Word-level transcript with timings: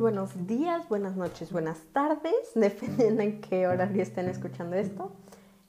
buenos 0.00 0.46
días, 0.46 0.88
buenas 0.88 1.14
noches, 1.14 1.52
buenas 1.52 1.78
tardes, 1.92 2.34
dependiendo 2.54 3.22
en 3.22 3.40
qué 3.42 3.68
horario 3.68 4.02
estén 4.02 4.28
escuchando 4.28 4.76
esto. 4.76 5.12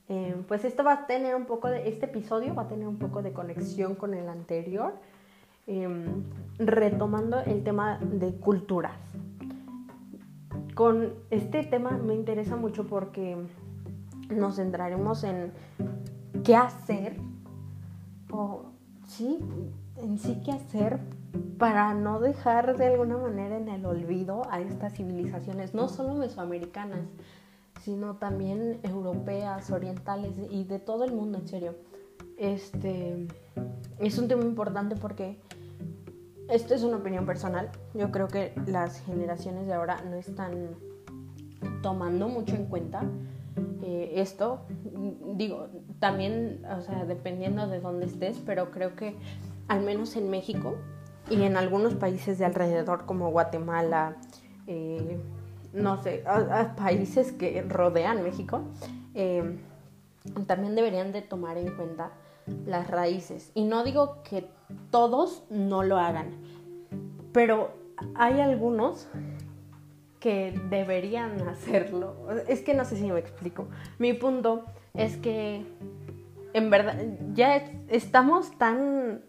Eh, 0.07 0.35
pues 0.47 0.63
esto 0.65 0.83
va 0.83 0.93
a 0.93 1.07
tener 1.07 1.35
un 1.35 1.45
poco 1.45 1.67
de, 1.67 1.87
este 1.89 2.05
episodio 2.05 2.55
va 2.55 2.63
a 2.63 2.67
tener 2.67 2.87
un 2.87 2.97
poco 2.97 3.21
de 3.21 3.33
conexión 3.33 3.95
con 3.95 4.13
el 4.13 4.29
anterior, 4.29 4.93
em, 5.67 6.23
retomando 6.57 7.39
el 7.41 7.63
tema 7.63 7.99
de 7.99 8.33
culturas. 8.35 8.97
Con 10.75 11.13
este 11.29 11.63
tema 11.63 11.91
me 11.91 12.13
interesa 12.13 12.55
mucho 12.55 12.87
porque 12.87 13.37
nos 14.29 14.55
centraremos 14.55 15.25
en 15.25 15.51
qué 16.43 16.55
hacer, 16.55 17.17
o 18.31 18.63
sí, 19.07 19.39
en 19.97 20.17
sí 20.17 20.41
qué 20.43 20.51
hacer 20.51 20.99
para 21.57 21.93
no 21.93 22.19
dejar 22.19 22.77
de 22.77 22.87
alguna 22.87 23.17
manera 23.17 23.57
en 23.57 23.69
el 23.69 23.85
olvido 23.85 24.41
a 24.49 24.61
estas 24.61 24.93
civilizaciones, 24.93 25.73
no 25.73 25.87
solo 25.87 26.15
mesoamericanas, 26.15 27.05
sino 27.81 28.15
también 28.15 28.79
europeas, 28.83 29.71
orientales 29.71 30.33
y 30.49 30.63
de 30.63 30.79
todo 30.79 31.03
el 31.03 31.13
mundo, 31.13 31.37
en 31.37 31.47
serio. 31.47 31.75
Este 32.37 33.27
es 33.99 34.17
un 34.17 34.27
tema 34.27 34.43
importante 34.43 34.95
porque 34.95 35.39
esto 36.49 36.73
es 36.73 36.83
una 36.83 36.97
opinión 36.97 37.25
personal. 37.25 37.69
Yo 37.93 38.11
creo 38.11 38.27
que 38.27 38.53
las 38.67 38.99
generaciones 39.01 39.67
de 39.67 39.73
ahora 39.73 40.01
no 40.01 40.15
están 40.15 40.75
tomando 41.81 42.27
mucho 42.27 42.55
en 42.55 42.65
cuenta 42.65 43.03
eh, 43.83 44.13
esto. 44.15 44.61
Digo, 45.35 45.69
también, 45.99 46.65
o 46.65 46.81
sea, 46.81 47.05
dependiendo 47.05 47.67
de 47.67 47.79
dónde 47.79 48.05
estés, 48.05 48.39
pero 48.45 48.71
creo 48.71 48.95
que 48.95 49.15
al 49.67 49.81
menos 49.81 50.15
en 50.15 50.29
México 50.29 50.75
y 51.29 51.43
en 51.43 51.57
algunos 51.57 51.95
países 51.95 52.37
de 52.37 52.45
alrededor 52.45 53.05
como 53.05 53.31
Guatemala, 53.31 54.17
eh, 54.67 55.19
no 55.73 56.01
sé, 56.01 56.23
países 56.75 57.31
que 57.31 57.61
rodean 57.61 58.23
México, 58.23 58.61
eh, 59.13 59.57
también 60.47 60.75
deberían 60.75 61.11
de 61.11 61.21
tomar 61.21 61.57
en 61.57 61.75
cuenta 61.75 62.11
las 62.65 62.89
raíces. 62.89 63.51
Y 63.53 63.63
no 63.63 63.83
digo 63.83 64.21
que 64.23 64.47
todos 64.89 65.43
no 65.49 65.83
lo 65.83 65.97
hagan, 65.97 66.31
pero 67.31 67.71
hay 68.15 68.39
algunos 68.39 69.07
que 70.19 70.59
deberían 70.69 71.47
hacerlo. 71.47 72.15
Es 72.47 72.61
que 72.61 72.73
no 72.73 72.85
sé 72.85 72.95
si 72.97 73.11
me 73.11 73.19
explico. 73.19 73.67
Mi 73.97 74.13
punto 74.13 74.65
es 74.93 75.17
que 75.17 75.65
en 76.53 76.69
verdad 76.69 76.95
ya 77.33 77.55
estamos 77.89 78.57
tan 78.57 79.21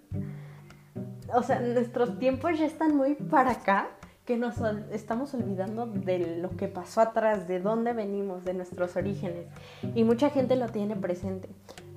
o 1.34 1.42
sea, 1.42 1.60
nuestros 1.60 2.18
tiempos 2.18 2.58
ya 2.58 2.66
están 2.66 2.96
muy 2.96 3.14
para 3.14 3.52
acá 3.52 3.88
que 4.24 4.36
nos 4.36 4.54
estamos 4.92 5.34
olvidando 5.34 5.86
de 5.86 6.38
lo 6.40 6.50
que 6.50 6.68
pasó 6.68 7.00
atrás, 7.00 7.48
de 7.48 7.60
dónde 7.60 7.92
venimos, 7.92 8.44
de 8.44 8.54
nuestros 8.54 8.96
orígenes. 8.96 9.46
Y 9.94 10.04
mucha 10.04 10.30
gente 10.30 10.56
lo 10.56 10.68
tiene 10.68 10.96
presente. 10.96 11.48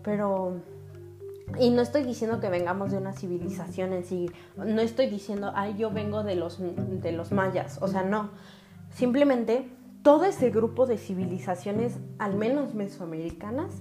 Pero... 0.03 0.59
Y 1.59 1.69
no 1.69 1.83
estoy 1.83 2.03
diciendo 2.03 2.39
que 2.39 2.49
vengamos 2.49 2.91
de 2.91 2.97
una 2.97 3.13
civilización 3.13 3.93
en 3.93 4.03
sí. 4.03 4.31
No 4.57 4.81
estoy 4.81 5.07
diciendo, 5.07 5.51
ay, 5.53 5.75
yo 5.77 5.91
vengo 5.91 6.23
de 6.23 6.35
los, 6.35 6.59
de 6.59 7.11
los 7.11 7.31
mayas. 7.31 7.77
O 7.81 7.87
sea, 7.87 8.01
no. 8.01 8.31
Simplemente 8.89 9.69
todo 10.01 10.25
ese 10.25 10.49
grupo 10.49 10.87
de 10.87 10.97
civilizaciones, 10.97 11.99
al 12.17 12.35
menos 12.35 12.73
mesoamericanas, 12.73 13.75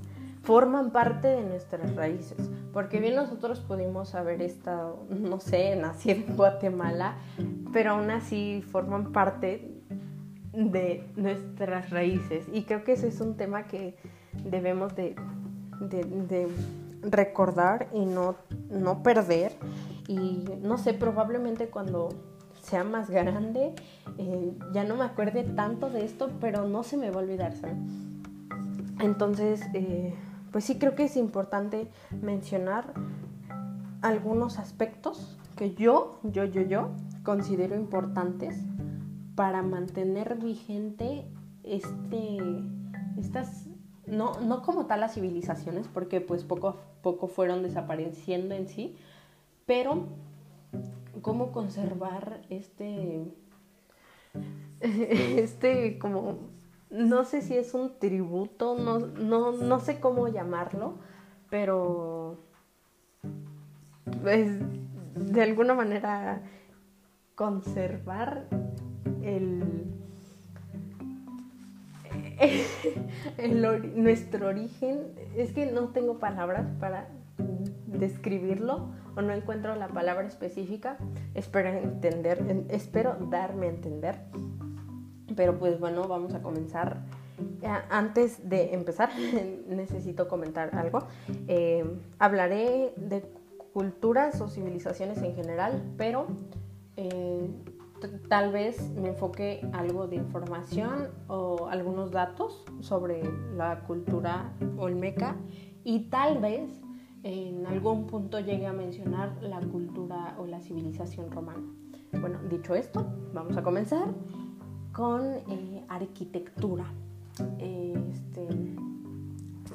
forman 0.44 0.90
parte 0.90 1.28
de 1.28 1.42
nuestras 1.42 1.94
raíces, 1.96 2.50
porque 2.72 3.00
bien 3.00 3.16
nosotros 3.16 3.60
pudimos 3.60 4.14
haber 4.14 4.42
estado, 4.42 5.06
no 5.08 5.40
sé, 5.40 5.74
nacido 5.76 6.20
en 6.26 6.36
Guatemala, 6.36 7.16
pero 7.72 7.92
aún 7.92 8.10
así 8.10 8.62
forman 8.70 9.12
parte 9.12 9.70
de 10.52 11.08
nuestras 11.16 11.90
raíces. 11.90 12.46
Y 12.52 12.62
creo 12.64 12.84
que 12.84 12.92
ese 12.92 13.08
es 13.08 13.20
un 13.20 13.36
tema 13.36 13.66
que 13.66 13.96
debemos 14.44 14.94
de, 14.94 15.16
recordar 17.02 17.88
y 17.92 18.04
no, 18.04 18.36
no 18.70 19.02
perder. 19.02 19.52
Y 20.06 20.44
no 20.62 20.78
sé, 20.78 20.94
probablemente 20.94 21.68
cuando 21.68 22.10
sea 22.62 22.84
más 22.84 23.10
grande, 23.10 23.74
eh, 24.18 24.52
ya 24.72 24.84
no 24.84 24.96
me 24.96 25.04
acuerde 25.04 25.42
tanto 25.42 25.90
de 25.90 26.04
esto, 26.04 26.30
pero 26.40 26.66
no 26.66 26.82
se 26.82 26.96
me 26.96 27.10
va 27.10 27.20
a 27.20 27.24
olvidar, 27.24 27.54
¿sabes? 27.54 27.76
Entonces, 29.00 29.60
eh, 29.74 30.14
pues 30.54 30.66
sí 30.66 30.78
creo 30.78 30.94
que 30.94 31.02
es 31.02 31.16
importante 31.16 31.88
mencionar 32.22 32.94
algunos 34.02 34.60
aspectos 34.60 35.36
que 35.56 35.74
yo, 35.74 36.20
yo, 36.22 36.44
yo, 36.44 36.62
yo 36.62 36.90
considero 37.24 37.74
importantes 37.74 38.54
para 39.34 39.62
mantener 39.62 40.36
vigente 40.36 41.24
este, 41.64 42.38
estas, 43.18 43.66
no, 44.06 44.38
no 44.42 44.62
como 44.62 44.86
tal 44.86 45.00
las 45.00 45.14
civilizaciones, 45.14 45.88
porque 45.88 46.20
pues 46.20 46.44
poco 46.44 46.68
a 46.68 46.76
poco 47.02 47.26
fueron 47.26 47.64
desapareciendo 47.64 48.54
en 48.54 48.68
sí, 48.68 48.96
pero 49.66 50.06
cómo 51.20 51.50
conservar 51.50 52.42
este, 52.48 53.24
este 54.80 55.98
como 55.98 56.54
no 56.94 57.24
sé 57.24 57.42
si 57.42 57.56
es 57.56 57.74
un 57.74 57.98
tributo, 57.98 58.76
no, 58.78 59.00
no, 59.00 59.80
sé 59.80 59.98
cómo 59.98 60.28
llamarlo, 60.28 60.94
pero 61.50 62.38
pues, 64.22 64.48
de 65.16 65.42
alguna 65.42 65.74
manera 65.74 66.42
conservar 67.34 68.46
el, 69.22 69.86
nuestro 73.96 74.48
origen. 74.48 75.14
Es 75.36 75.52
que 75.52 75.66
no 75.66 75.88
tengo 75.88 76.18
palabras 76.20 76.66
para 76.78 77.08
describirlo 77.86 78.92
o 79.16 79.22
no 79.22 79.32
encuentro 79.32 79.74
la 79.74 79.88
palabra 79.88 80.28
específica. 80.28 80.96
Espero 81.34 81.70
entender, 81.70 82.66
espero 82.68 83.16
darme 83.30 83.66
a 83.66 83.70
entender. 83.70 84.20
Pero 85.36 85.58
pues 85.58 85.78
bueno, 85.80 86.06
vamos 86.08 86.34
a 86.34 86.42
comenzar. 86.42 87.02
Antes 87.90 88.48
de 88.48 88.74
empezar, 88.74 89.10
necesito 89.68 90.28
comentar 90.28 90.74
algo. 90.76 91.00
Eh, 91.48 91.84
hablaré 92.18 92.92
de 92.96 93.24
culturas 93.72 94.40
o 94.40 94.48
civilizaciones 94.48 95.18
en 95.22 95.34
general, 95.34 95.82
pero 95.96 96.26
eh, 96.96 97.50
tal 98.28 98.52
vez 98.52 98.90
me 98.92 99.08
enfoque 99.08 99.66
algo 99.72 100.06
de 100.06 100.16
información 100.16 101.08
o 101.26 101.66
algunos 101.68 102.12
datos 102.12 102.64
sobre 102.80 103.22
la 103.56 103.80
cultura 103.80 104.52
olmeca 104.76 105.36
y 105.82 106.08
tal 106.10 106.38
vez 106.38 106.70
en 107.24 107.66
algún 107.66 108.06
punto 108.06 108.38
llegue 108.38 108.66
a 108.66 108.72
mencionar 108.72 109.42
la 109.42 109.58
cultura 109.60 110.36
o 110.38 110.46
la 110.46 110.60
civilización 110.60 111.30
romana. 111.30 111.64
Bueno, 112.20 112.38
dicho 112.48 112.74
esto, 112.74 113.06
vamos 113.32 113.56
a 113.56 113.62
comenzar 113.62 114.08
con 114.94 115.34
eh, 115.50 115.84
arquitectura. 115.88 116.86
Este, 117.58 118.46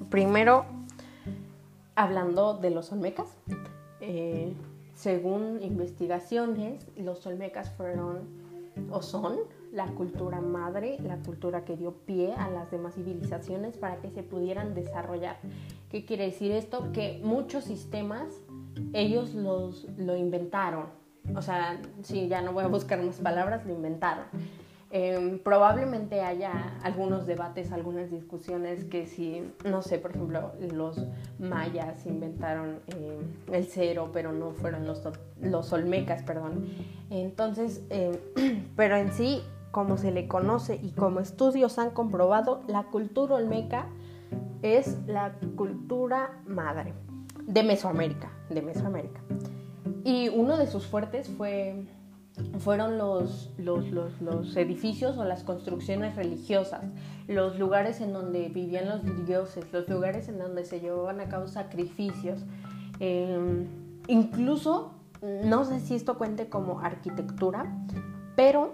primero, 0.09 0.66
hablando 1.96 2.56
de 2.56 2.69
los 2.72 2.91
olmecas, 2.91 3.28
eh, 4.02 4.53
según 4.96 5.62
investigaciones, 5.62 6.88
los 6.97 7.25
olmecas 7.28 7.69
fueron 7.72 8.40
o 8.91 9.02
son 9.02 9.38
la 9.74 9.85
cultura 9.88 10.41
madre, 10.41 10.97
la 11.03 11.18
cultura 11.18 11.66
que 11.66 11.75
dio 11.75 11.91
pie 11.91 12.34
a 12.34 12.50
las 12.50 12.72
demás 12.72 12.96
civilizaciones 12.96 13.78
para 13.78 13.97
que 13.97 14.09
se 14.09 14.24
pudieran 14.24 14.74
desarrollar. 14.74 15.38
¿Qué 15.91 16.06
quiere 16.06 16.25
decir 16.25 16.51
esto? 16.51 16.91
Que 16.94 17.19
muchos 17.24 17.66
sistemas 17.66 18.41
ellos 18.94 19.34
los, 19.34 19.86
lo 19.98 20.15
inventaron. 20.15 20.86
O 21.36 21.42
sea, 21.42 21.80
si 22.04 22.27
ya 22.27 22.42
no 22.42 22.54
voy 22.54 22.63
a 22.63 22.68
buscar 22.68 23.04
más 23.04 23.18
palabras, 23.18 23.65
lo 23.65 23.74
inventaron. 23.74 24.25
Em, 24.91 25.38
probablemente 25.38 26.21
haya 26.21 26.80
algunos 26.81 27.27
debates, 27.27 27.71
algunas 27.71 28.09
discusiones 28.09 28.86
que 28.86 29.06
si, 29.06 29.44
no 29.63 29.83
sé, 29.83 30.00
por 30.00 30.12
ejemplo, 30.12 30.51
los 30.74 31.06
mayas 31.38 32.07
inventaron 32.07 32.80
em, 32.88 33.53
el 33.53 33.65
cero, 33.65 34.09
pero 34.12 34.31
no 34.31 34.51
fueron 34.51 34.88
los, 34.88 35.07
los 35.39 35.71
olmecas, 35.74 36.24
perdón. 36.24 36.65
Entonces, 37.12 37.83
em, 37.91 38.15
pero 38.75 38.95
en 38.95 39.12
sí, 39.13 39.44
como 39.69 39.97
se 39.97 40.12
le 40.12 40.27
conoce 40.27 40.80
y 40.81 40.89
como 40.91 41.19
estudios 41.19 41.77
han 41.77 41.91
comprobado, 41.91 42.63
la 42.68 42.86
cultura 42.86 43.36
olmeca 43.36 43.86
es 44.63 44.97
la 45.06 45.33
cultura 45.56 46.41
madre 46.47 46.95
de 47.45 47.62
Mesoamérica, 47.62 48.31
de 48.50 48.63
Mesoamérica. 48.63 49.21
Y 50.03 50.30
uno 50.30 50.57
de 50.57 50.65
sus 50.65 50.88
fuertes 50.88 51.30
fue 51.30 51.86
fueron 52.59 52.97
los, 52.97 53.51
los, 53.57 54.56
edificios 54.56 55.18
o 55.18 55.24
las 55.24 55.44
construcciones 55.44 56.15
religiosas, 56.15 56.83
los 57.27 57.57
lugares 57.59 58.01
en 58.01 58.13
donde 58.13 58.50
vivían 58.50 58.88
los 58.88 59.25
dioses, 59.25 59.65
los 59.71 59.88
lugares 59.88 60.30
en 60.30 60.39
donde 60.39 60.65
se 60.65 60.80
llevaban 60.80 61.19
a 61.19 61.30
cabo 61.30 61.47
sacrificios. 61.47 62.44
Em, 63.00 63.68
incluso, 64.07 64.94
no 65.21 65.65
sé 65.65 65.80
si 65.80 65.95
esto 65.95 66.18
cuente 66.18 66.50
como 66.50 66.80
arquitectura, 66.80 67.65
pero 68.36 68.74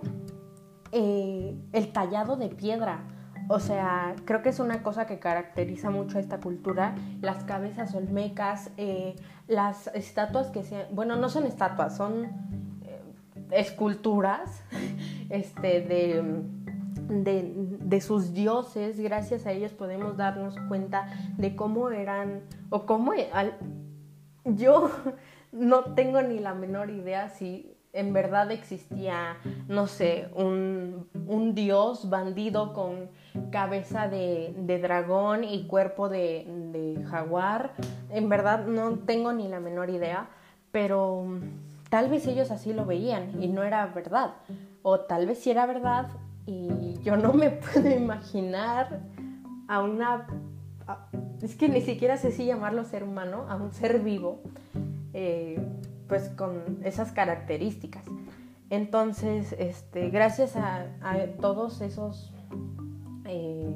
eh, 0.91 1.55
el 1.73 1.91
tallado 1.91 2.37
de 2.37 2.49
piedra. 2.49 3.03
O 3.47 3.59
sea, 3.59 4.15
creo 4.25 4.41
que 4.41 4.49
es 4.49 4.59
una 4.59 4.81
cosa 4.81 5.05
que 5.05 5.19
caracteriza 5.19 5.91
mucho 5.91 6.17
a 6.17 6.21
esta 6.21 6.39
cultura, 6.39 6.95
las 7.21 7.43
cabezas 7.43 7.93
olmecas, 7.93 8.71
eh, 8.77 9.15
las 9.47 9.87
estatuas 9.93 10.47
que 10.47 10.63
se... 10.63 10.85
Bueno, 10.91 11.15
no 11.15 11.29
son 11.29 11.45
estatuas, 11.45 11.95
son 11.95 12.27
esculturas 13.55 14.63
este, 15.29 15.81
de, 15.81 16.43
de, 17.07 18.01
sus 18.01 18.33
dioses. 18.33 18.99
Gracias 18.99 19.45
a 19.45 19.51
ellos 19.51 19.73
podemos 19.73 20.17
darnos 20.17 20.55
cuenta 20.67 21.07
de 21.37 21.55
cómo 21.55 21.89
eran 21.89 22.41
o 22.69 22.85
cómo... 22.85 23.13
yo 24.45 24.91
no 25.51 25.83
tengo 25.95 26.21
ni 26.21 26.39
la 26.39 26.53
menor 26.53 26.89
idea 26.89 27.29
si 27.29 27.71
en 27.93 28.11
verdad 28.11 28.51
existía, 28.51 29.37
no 29.69 29.87
sé, 29.87 30.27
un, 30.35 31.07
dios 31.55 32.09
bandido 32.09 32.73
con 32.73 33.09
cabeza 33.51 34.09
de, 34.09 34.53
dragón 34.81 35.45
y 35.45 35.65
cuerpo 35.65 36.09
de, 36.09 36.45
de, 36.73 37.05
jaguar. 37.05 37.71
En 38.09 38.27
verdad 38.27 38.65
no 38.65 38.99
tengo 38.99 39.31
ni 39.31 39.47
la 39.47 39.61
menor 39.61 39.89
idea, 39.89 40.27
pero 40.73 41.25
tal 41.95 42.09
vez 42.09 42.27
ellos 42.27 42.51
así 42.51 42.73
lo 42.73 42.85
veían 42.85 43.41
y 43.41 43.47
no 43.47 43.63
era 43.63 43.85
verdad. 43.85 44.33
O 44.81 44.99
tal 44.99 45.27
vez 45.27 45.39
sí 45.39 45.49
era 45.49 45.65
verdad 45.65 46.09
y 46.45 46.99
yo 47.03 47.15
no 47.15 47.31
me 47.31 47.51
puedo 47.73 47.89
imaginar 47.89 48.99
a 49.69 49.81
una... 49.81 50.27
es 51.41 51.55
que 51.55 51.69
ni 51.69 51.79
siquiera 51.79 52.17
sé 52.17 52.33
si 52.33 52.45
llamarlo 52.45 52.83
ser 52.83 53.05
humano, 53.05 53.45
a 53.47 53.55
un 53.55 53.71
ser 53.71 54.01
vivo. 54.01 54.41
Eh, 55.13 55.57
pues 56.09 56.27
con 56.35 56.79
esas 56.83 57.13
características. 57.13 58.03
Entonces, 58.69 59.55
este, 59.57 60.09
gracias 60.09 60.57
a, 60.57 60.87
todos 61.39 61.79
esos 61.79 62.33
eh, 63.23 63.73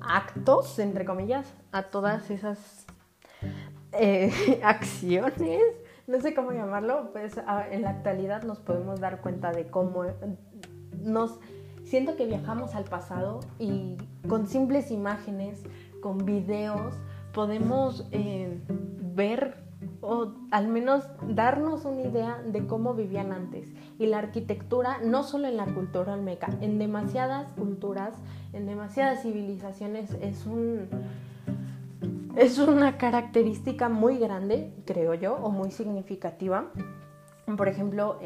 actos, 0.00 0.80
entre 0.80 1.04
comillas, 1.04 1.46
a 1.70 1.84
todas 1.84 2.28
esas 2.28 2.86
eh, 3.92 4.60
acciones, 4.64 5.60
no 6.10 6.20
sé 6.20 6.34
cómo 6.34 6.50
llamarlo, 6.50 7.10
pues 7.12 7.40
en 7.70 7.82
la 7.82 7.90
actualidad 7.90 8.42
nos 8.42 8.58
podemos 8.58 9.00
dar 9.00 9.20
cuenta 9.20 9.52
de 9.52 9.68
cómo 9.68 10.04
nos 11.00 11.38
siento 11.84 12.16
que 12.16 12.26
viajamos 12.26 12.74
al 12.74 12.84
pasado 12.84 13.40
y 13.60 13.96
con 14.28 14.48
simples 14.48 14.90
imágenes, 14.90 15.62
con 16.02 16.18
videos, 16.24 16.94
podemos 17.32 18.08
eh, 18.10 18.60
ver 19.14 19.56
o 20.00 20.32
al 20.50 20.66
menos 20.66 21.04
darnos 21.28 21.84
una 21.84 22.02
idea 22.02 22.42
de 22.44 22.66
cómo 22.66 22.94
vivían 22.94 23.32
antes. 23.32 23.68
Y 23.98 24.06
la 24.06 24.18
arquitectura, 24.18 24.98
no 25.04 25.22
solo 25.22 25.46
en 25.46 25.56
la 25.56 25.66
cultura 25.66 26.14
olmeca, 26.14 26.48
en 26.60 26.78
demasiadas 26.78 27.52
culturas, 27.52 28.14
en 28.52 28.66
demasiadas 28.66 29.22
civilizaciones, 29.22 30.10
es 30.20 30.44
un... 30.46 30.88
Es 32.36 32.58
una 32.58 32.96
característica 32.96 33.88
muy 33.88 34.18
grande, 34.18 34.72
creo 34.86 35.14
yo, 35.14 35.34
o 35.34 35.50
muy 35.50 35.70
significativa. 35.70 36.70
Por 37.56 37.68
ejemplo, 37.68 38.18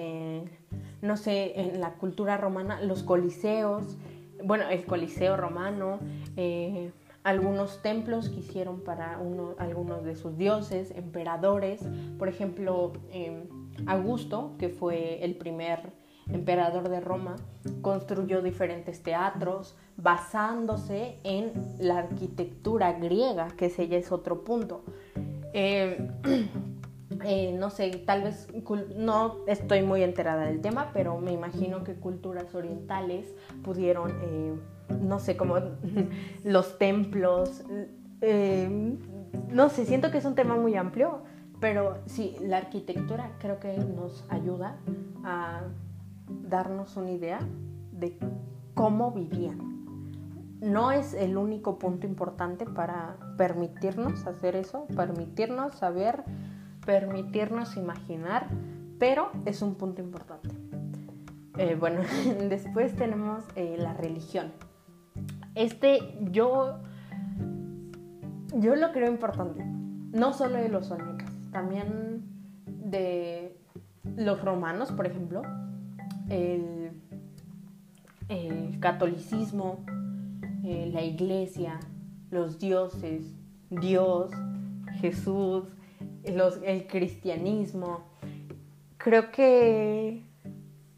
no 1.00 1.16
sé, 1.16 1.60
en 1.60 1.80
la 1.80 1.94
cultura 1.94 2.36
romana, 2.36 2.80
los 2.80 3.02
coliseos, 3.02 3.96
bueno, 4.42 4.68
el 4.68 4.84
coliseo 4.84 5.36
romano, 5.36 5.98
eh, 6.36 6.90
algunos 7.22 7.80
templos 7.82 8.28
que 8.28 8.40
hicieron 8.40 8.80
para 8.80 9.18
uno, 9.18 9.54
algunos 9.58 10.04
de 10.04 10.14
sus 10.14 10.36
dioses, 10.36 10.90
emperadores, 10.90 11.80
por 12.18 12.28
ejemplo, 12.28 12.92
em, 13.10 13.44
Augusto, 13.86 14.54
que 14.58 14.68
fue 14.68 15.24
el 15.24 15.36
primer 15.36 15.92
emperador 16.30 16.88
de 16.88 17.00
Roma, 17.00 17.36
construyó 17.80 18.42
diferentes 18.42 19.02
teatros 19.02 19.76
basándose 19.96 21.18
en 21.24 21.52
la 21.78 21.98
arquitectura 21.98 22.92
griega, 22.94 23.48
que 23.56 23.66
ese 23.66 23.88
ya 23.88 23.96
es 23.96 24.12
otro 24.12 24.44
punto. 24.44 24.82
Em, 25.52 26.08
eh, 27.24 27.54
no 27.58 27.70
sé, 27.70 27.90
tal 28.04 28.22
vez 28.22 28.48
no 28.96 29.36
estoy 29.46 29.82
muy 29.82 30.02
enterada 30.02 30.46
del 30.46 30.60
tema, 30.60 30.90
pero 30.92 31.18
me 31.18 31.32
imagino 31.32 31.84
que 31.84 31.94
culturas 31.94 32.54
orientales 32.54 33.34
pudieron 33.62 34.10
eh, 34.22 34.54
no 34.88 35.18
sé, 35.18 35.36
como 35.36 35.56
los 36.44 36.78
templos. 36.78 37.64
Eh, 38.20 38.96
no 39.50 39.68
sé, 39.68 39.84
siento 39.84 40.10
que 40.10 40.18
es 40.18 40.24
un 40.24 40.34
tema 40.34 40.56
muy 40.56 40.76
amplio, 40.76 41.22
pero 41.60 41.98
sí, 42.06 42.36
la 42.40 42.58
arquitectura 42.58 43.30
creo 43.38 43.60
que 43.60 43.76
nos 43.76 44.24
ayuda 44.30 44.76
a 45.24 45.62
darnos 46.48 46.96
una 46.96 47.10
idea 47.10 47.40
de 47.92 48.18
cómo 48.74 49.12
vivían. 49.12 49.73
No 50.64 50.92
es 50.92 51.12
el 51.12 51.36
único 51.36 51.78
punto 51.78 52.06
importante 52.06 52.64
para 52.64 53.16
permitirnos 53.36 54.26
hacer 54.26 54.56
eso, 54.56 54.86
permitirnos 54.96 55.74
saber, 55.74 56.24
permitirnos 56.86 57.76
imaginar, 57.76 58.48
pero 58.98 59.30
es 59.44 59.60
un 59.60 59.74
punto 59.74 60.00
importante. 60.00 60.48
Eh, 61.58 61.76
bueno, 61.78 62.00
después 62.48 62.96
tenemos 62.96 63.44
eh, 63.56 63.76
la 63.78 63.92
religión. 63.92 64.52
Este 65.54 66.16
yo, 66.32 66.78
yo 68.54 68.74
lo 68.74 68.90
creo 68.92 69.10
importante, 69.10 69.62
no 69.64 70.32
solo 70.32 70.56
de 70.56 70.70
los 70.70 70.90
olmecas, 70.90 71.30
también 71.52 72.24
de 72.66 73.54
los 74.16 74.42
romanos, 74.42 74.92
por 74.92 75.06
ejemplo, 75.06 75.42
el, 76.28 76.92
catolicismo, 78.80 79.84
eh, 80.64 80.90
la 80.92 81.02
iglesia, 81.02 81.80
los 82.30 82.58
dioses, 82.58 83.34
Dios, 83.70 84.30
Jesús, 85.00 85.64
el 86.22 86.86
cristianismo. 86.86 88.04
Creo 88.96 89.30
que 89.30 90.22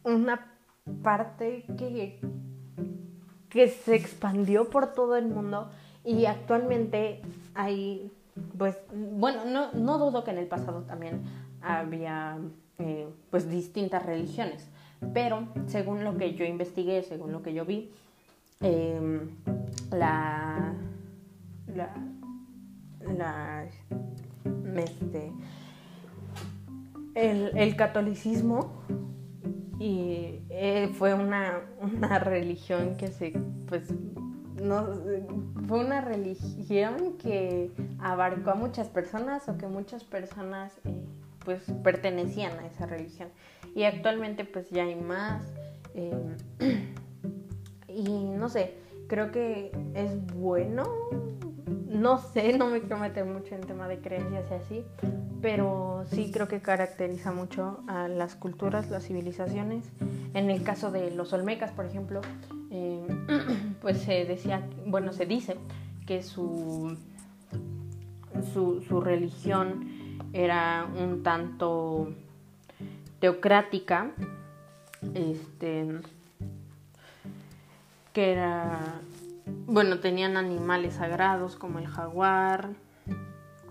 una 0.05 0.53
parte 1.03 1.65
que 1.77 2.21
que 3.57 3.69
se 3.69 3.95
expandió 3.95 4.69
por 4.69 4.93
todo 4.93 5.17
el 5.17 5.29
mundo 5.29 5.71
y 6.05 6.27
actualmente 6.27 7.23
hay, 7.55 8.12
pues, 8.59 8.77
bueno, 8.93 9.47
no, 9.47 9.73
no 9.73 9.97
dudo 9.99 10.25
que 10.25 10.31
en 10.31 10.37
el 10.37 10.47
pasado 10.47 10.83
también 10.83 11.23
había, 11.62 12.39
eh, 12.79 13.09
pues, 13.31 13.49
distintas 13.49 14.05
religiones, 14.05 14.69
pero 15.14 15.49
según 15.69 16.05
lo 16.05 16.19
que 16.19 16.35
yo 16.35 16.45
investigué, 16.45 17.02
según 17.02 17.33
lo 17.33 17.43
que 17.43 17.55
yo 17.55 17.64
vi, 17.64 17.90
em, 18.61 19.31
la, 19.90 20.75
la, 21.75 21.95
la, 23.00 23.64
este, 24.76 25.33
el, 27.14 27.56
el 27.56 27.76
catolicismo 27.76 28.83
y 29.78 30.40
eh, 30.49 30.90
fue 30.95 31.12
una, 31.14 31.61
religión 32.18 32.97
que 32.97 33.09
se, 33.09 33.33
pues, 33.68 33.92
no, 34.62 34.87
fue 35.68 35.85
una 35.85 36.00
religión 36.00 37.18
que 37.18 37.71
abarcó 37.99 38.52
a 38.52 38.54
muchas 38.54 38.88
personas 38.88 39.49
o 39.49 39.59
que 39.59 39.66
muchas 39.66 40.02
personas, 40.04 40.73
eh, 40.85 41.04
pues, 41.45 41.62
pertenecían 41.83 42.59
a 42.59 42.66
esa 42.66 42.87
religión. 42.87 43.28
Y 43.75 43.85
actualmente, 43.85 44.45
pues, 44.45 44.71
ya 44.71 44.85
hay 44.85 44.95
más. 44.95 45.45
Eh, 45.95 46.37
y 47.88 48.25
no 48.25 48.49
sé, 48.49 48.75
creo 49.09 49.31
que 49.31 49.73
es 49.95 50.27
bueno 50.35 50.85
no 51.97 52.19
sé, 52.19 52.57
no 52.57 52.69
me 52.69 52.81
quiero 52.81 52.99
meter 52.99 53.25
mucho 53.25 53.55
en 53.55 53.63
tema 53.63 53.89
de 53.89 53.99
creencias 54.01 54.45
y 54.51 54.55
así, 54.55 54.85
pero 55.41 56.05
sí 56.11 56.31
creo 56.33 56.47
que 56.47 56.61
caracteriza 56.61 57.33
mucho 57.33 57.81
a 57.89 58.09
las 58.09 58.35
culturas, 58.35 58.91
las 58.91 59.07
civilizaciones. 59.07 59.91
En 60.35 60.51
el 60.51 60.63
caso 60.63 60.91
de 60.91 61.11
los 61.11 61.33
olmecas, 61.33 61.73
por 61.73 61.87
ejemplo, 61.87 62.21
eh, 62.71 63.07
pues 63.81 63.99
se 63.99 64.25
decía, 64.25 64.69
bueno, 64.87 65.13
se 65.13 65.27
dice 65.27 65.57
que 66.07 66.23
su, 66.23 66.97
su, 68.53 69.01
religión 69.01 70.19
era 70.33 70.87
un 70.99 71.23
tanto 71.23 72.13
teocrática, 73.21 74.13
este, 75.15 76.01
que 78.16 78.32
era 78.32 78.80
bueno, 79.66 80.00
tenían 80.00 80.38
animales 80.38 80.94
sagrados 80.94 81.54
como 81.54 81.78
el 81.78 81.87
jaguar, 81.87 82.70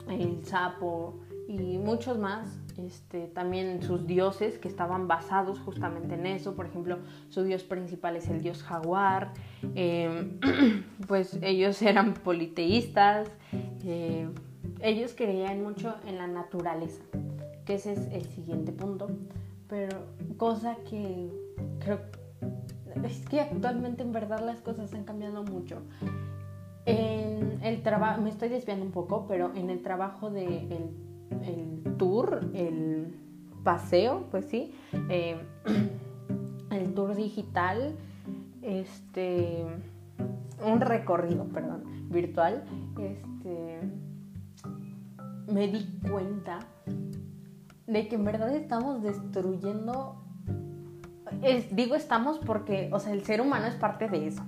el 0.08 0.46
sapo 0.46 1.20
y 1.48 1.80
muchos 1.80 2.20
más. 2.20 2.60
Este, 2.78 3.26
también 3.26 3.82
sus 3.82 4.06
dioses 4.06 4.60
que 4.60 4.68
estaban 4.68 5.08
basados 5.08 5.58
justamente 5.58 6.14
en 6.14 6.28
eso. 6.28 6.56
Por 6.56 6.68
ejemplo, 6.68 7.00
su 7.30 7.44
dios 7.44 7.64
principal 7.64 8.18
es 8.18 8.28
el 8.28 8.44
dios 8.44 8.62
jaguar. 8.62 9.34
Em, 9.74 10.40
pues 11.08 11.40
ellos 11.42 11.82
eran 11.82 12.14
politeístas. 12.14 13.28
Eh, 13.84 14.30
ellos 14.82 15.16
creían 15.18 15.64
mucho 15.64 15.96
en 16.06 16.18
la 16.20 16.28
naturaleza, 16.28 17.02
que 17.66 17.74
ese 17.74 17.94
es 17.94 18.08
el 18.12 18.26
siguiente 18.26 18.72
punto. 18.72 19.08
Pero 19.68 20.06
cosa 20.38 20.76
que 20.88 21.32
creo 21.80 22.02
es 23.04 23.28
que 23.28 23.42
actualmente 23.42 24.04
en 24.04 24.12
verdad 24.12 24.40
las 24.46 24.62
cosas 24.62 24.94
han 24.94 25.04
cambiado 25.04 25.44
mucho. 25.44 25.82
En 26.86 27.60
el 27.64 27.82
trabajo, 27.82 28.22
me 28.22 28.30
estoy 28.30 28.50
desviando 28.50 28.86
un 28.86 28.92
poco, 28.92 29.26
pero 29.28 29.52
en 29.56 29.70
el 29.70 29.82
trabajo 29.82 30.30
de 30.30 30.92
el, 31.44 31.98
tour, 31.98 32.52
el 32.54 33.16
paseo, 33.64 34.28
pues 34.32 34.46
sí, 34.46 34.74
eh, 35.10 35.38
el 36.72 36.94
tour 36.94 37.16
digital, 37.16 37.96
este, 38.62 39.66
un 40.64 40.82
recorrido, 40.82 41.46
perdón, 41.46 42.10
virtual, 42.10 42.64
este, 43.00 43.80
me 45.52 45.68
di 45.68 45.86
cuenta 46.10 46.60
de 47.88 48.08
que 48.08 48.16
en 48.16 48.26
verdad 48.26 48.54
estamos 48.56 49.02
destruyendo, 49.02 50.25
digo 51.72 51.96
estamos 51.96 52.40
porque, 52.40 52.90
o 52.92 53.00
sea, 53.00 53.14
el 53.14 53.24
ser 53.24 53.42
humano 53.42 53.66
es 53.66 53.76
parte 53.76 54.08
de 54.08 54.28
eso, 54.28 54.44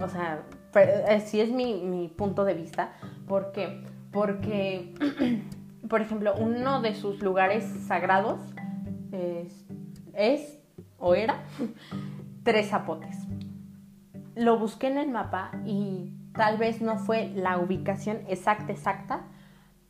o 0.00 0.08
sea, 0.08 0.44
así 1.08 1.40
es 1.40 1.50
mi, 1.50 2.12
punto 2.16 2.44
de 2.44 2.54
vista, 2.54 2.92
¿por 3.26 3.52
qué? 3.52 3.84
Porque, 4.12 4.94
por 5.88 6.00
ejemplo, 6.00 6.34
uno 6.38 6.80
de 6.80 6.94
sus 6.94 7.20
lugares 7.22 7.64
sagrados 7.86 8.40
es, 9.12 9.66
es 10.14 10.58
o 10.98 11.14
era 11.14 11.42
Tres 12.42 12.70
Zapotes. 12.70 13.16
Lo 14.34 14.58
busqué 14.58 14.86
en 14.86 14.98
el 14.98 15.10
mapa 15.10 15.50
y 15.66 16.12
tal 16.32 16.56
vez 16.56 16.80
no 16.80 16.98
fue 16.98 17.28
la 17.34 17.58
ubicación 17.58 18.20
exacta, 18.28 18.72
exacta, 18.72 19.24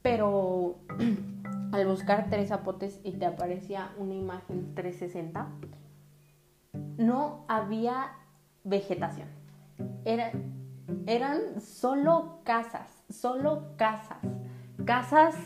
pero 0.03 0.79
al 1.73 1.87
buscar 1.87 2.27
tres 2.31 2.49
zapotes 2.49 3.01
y 3.05 3.13
te 3.13 3.27
aparecía 3.27 3.91
una 3.99 4.15
imagen 4.15 4.75
360, 4.75 5.47
no 6.73 7.45
había 7.49 8.13
vegetación. 8.65 9.29
eran 11.07 11.61
solo 11.61 12.41
casas, 12.45 13.05
solo 13.09 13.75
casas. 13.77 14.19
Casas, 14.85 15.37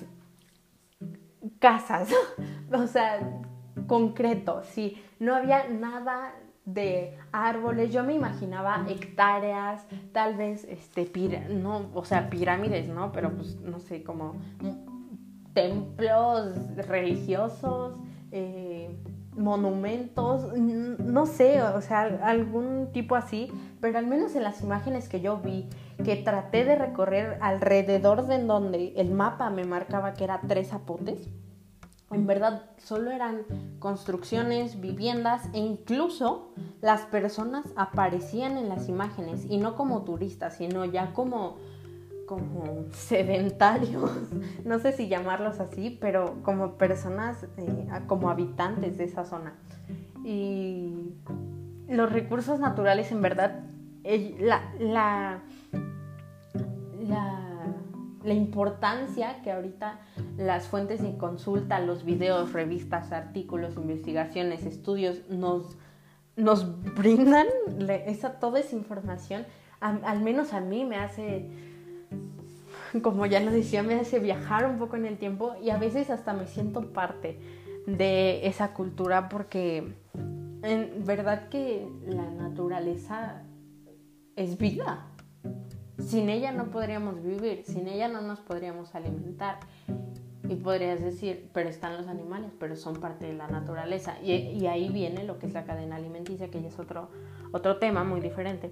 casas. 1.58 2.12
o 2.72 2.86
sea, 2.86 3.42
concreto, 3.86 4.62
sí. 4.64 5.02
No 5.18 5.34
había 5.34 5.68
nada 5.68 6.34
de 6.64 7.18
árboles, 7.30 7.92
yo 7.92 8.04
me 8.04 8.14
imaginaba 8.14 8.86
hectáreas, 8.88 9.86
tal 10.12 10.34
vez 10.36 10.64
este 10.64 11.10
no, 11.50 11.90
o 11.92 12.04
sea, 12.04 12.30
pirámides, 12.30 12.88
¿no? 12.88 13.12
Pero 13.12 13.36
pues 13.36 13.56
no 13.60 13.78
sé, 13.78 14.02
como 14.02 14.36
templos 15.52 16.74
religiosos, 16.76 17.98
eh, 18.32 18.96
monumentos, 19.36 20.52
no 20.56 21.26
sé, 21.26 21.62
o 21.62 21.80
sea, 21.80 22.02
algún 22.22 22.90
tipo 22.92 23.16
así, 23.16 23.50
pero 23.80 23.98
al 23.98 24.06
menos 24.06 24.34
en 24.36 24.42
las 24.42 24.62
imágenes 24.62 25.08
que 25.08 25.20
yo 25.20 25.38
vi, 25.38 25.68
que 26.04 26.16
traté 26.16 26.64
de 26.64 26.76
recorrer 26.76 27.38
alrededor 27.40 28.26
de 28.26 28.42
donde 28.42 28.92
el 28.96 29.10
mapa 29.10 29.50
me 29.50 29.64
marcaba 29.64 30.14
que 30.14 30.24
era 30.24 30.40
tres 30.46 30.68
zapotes, 30.68 31.28
en 32.10 32.26
verdad 32.26 32.62
solo 32.78 33.10
eran 33.10 33.44
construcciones, 33.80 34.80
viviendas 34.80 35.48
e 35.52 35.58
incluso 35.58 36.52
las 36.80 37.02
personas 37.02 37.64
aparecían 37.76 38.56
en 38.56 38.68
las 38.68 38.88
imágenes 38.88 39.46
y 39.48 39.56
no 39.58 39.74
como 39.74 40.02
turistas, 40.02 40.56
sino 40.56 40.84
ya 40.84 41.12
como 41.12 41.56
como 42.26 42.86
sedentarios, 42.92 44.10
no 44.64 44.78
sé 44.78 44.92
si 44.92 45.08
llamarlos 45.08 45.60
así, 45.60 45.96
pero 46.00 46.36
como 46.42 46.78
personas, 46.78 47.46
eh, 47.56 47.88
como 48.06 48.30
habitantes 48.30 48.98
de 48.98 49.04
esa 49.04 49.24
zona. 49.24 49.54
Y 50.24 51.12
los 51.88 52.10
recursos 52.12 52.58
naturales, 52.60 53.12
en 53.12 53.22
verdad, 53.22 53.64
la, 54.40 54.72
la, 54.78 55.42
la 57.08 57.44
la 58.24 58.34
importancia 58.34 59.42
que 59.42 59.52
ahorita 59.52 60.00
las 60.38 60.66
fuentes 60.66 61.02
de 61.02 61.16
consulta, 61.16 61.78
los 61.78 62.04
videos, 62.04 62.52
revistas, 62.52 63.12
artículos, 63.12 63.76
investigaciones, 63.76 64.64
estudios 64.64 65.28
nos, 65.28 65.76
nos 66.34 66.82
brindan 66.94 67.46
esa, 68.06 68.40
toda 68.40 68.60
esa 68.60 68.74
información, 68.74 69.44
al 69.80 70.22
menos 70.22 70.54
a 70.54 70.60
mí 70.60 70.84
me 70.86 70.96
hace, 70.96 71.50
como 73.02 73.26
ya 73.26 73.40
lo 73.40 73.50
decía, 73.50 73.82
me 73.82 73.94
hace 73.94 74.18
viajar 74.18 74.66
un 74.66 74.78
poco 74.78 74.96
en 74.96 75.06
el 75.06 75.18
tiempo 75.18 75.54
y 75.62 75.70
a 75.70 75.78
veces 75.78 76.10
hasta 76.10 76.32
me 76.32 76.46
siento 76.46 76.92
parte 76.92 77.38
de 77.86 78.46
esa 78.46 78.72
cultura 78.72 79.28
porque 79.28 79.94
en 80.62 81.04
verdad 81.04 81.48
que 81.48 81.86
la 82.06 82.30
naturaleza 82.30 83.42
es 84.36 84.58
vida 84.58 85.06
sin 85.98 86.28
ella 86.28 86.52
no 86.52 86.66
podríamos 86.66 87.22
vivir, 87.22 87.64
sin 87.64 87.88
ella 87.88 88.08
no 88.08 88.20
nos 88.20 88.40
podríamos 88.40 88.94
alimentar. 88.94 89.58
Y 90.48 90.56
podrías 90.56 91.00
decir, 91.00 91.48
pero 91.54 91.70
están 91.70 91.96
los 91.96 92.06
animales, 92.06 92.50
pero 92.60 92.76
son 92.76 92.96
parte 92.96 93.26
de 93.26 93.32
la 93.32 93.48
naturaleza. 93.48 94.20
Y, 94.22 94.66
ahí 94.66 94.90
viene 94.90 95.24
lo 95.24 95.38
que 95.38 95.46
es 95.46 95.54
la 95.54 95.64
cadena 95.64 95.96
alimenticia, 95.96 96.50
que 96.50 96.60
ya 96.60 96.68
es 96.68 96.78
otro, 96.78 97.08
otro 97.52 97.78
tema 97.78 98.04
muy 98.04 98.20
diferente. 98.20 98.70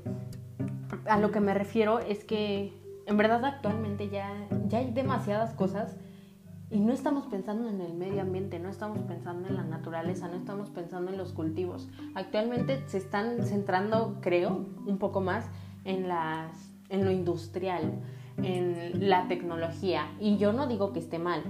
A 1.07 1.19
lo 1.19 1.31
que 1.31 1.41
me 1.41 1.55
refiero 1.55 1.99
es 1.99 2.25
que 2.25 2.75
en 3.06 3.16
verdad 3.16 3.44
actualmente 3.44 4.09
ya, 4.09 4.32
ya 4.68 4.78
hay 4.78 4.90
demasiadas 4.90 5.54
cosas 5.54 5.97
y 6.71 6.80
no 6.80 6.92
estamos 6.92 7.26
pensando 7.26 7.68
en 7.68 7.80
el 7.80 7.92
medio 7.92 8.23
ambiente, 8.23 8.59
no 8.59 8.71
estamos 8.71 8.99
pensando 9.00 9.49
en 9.49 9.56
la 9.56 9.62
naturaleza, 9.62 10.28
no 10.28 10.37
estamos 10.37 10.71
pensando 10.71 11.11
en 11.11 11.18
los 11.18 11.32
cultivos. 11.32 11.88
Actualmente 12.14 12.82
se 12.87 12.97
están 12.97 13.44
centrando, 13.44 14.18
creo, 14.23 14.66
un 14.87 14.97
poco 14.99 15.21
más 15.21 15.44
en 15.85 16.09
las 16.09 16.73
en 16.88 17.04
lo 17.06 17.11
industrial, 17.11 18.02
en 18.37 19.09
la 19.09 19.26
tecnología. 19.26 20.12
Y 20.21 20.37
yo 20.37 20.52
no 20.52 20.66
digo 20.66 20.92
que 20.92 20.99
esté 20.99 21.18
mal. 21.18 21.42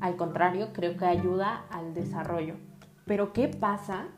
Al 0.00 0.16
contrario, 0.16 0.68
creo 0.72 0.96
que 0.96 1.04
ayuda 1.04 1.66
al 1.70 1.92
desarrollo. 1.92 2.56
Pero 3.04 3.32
¿qué 3.34 3.48
pasa 3.48 4.08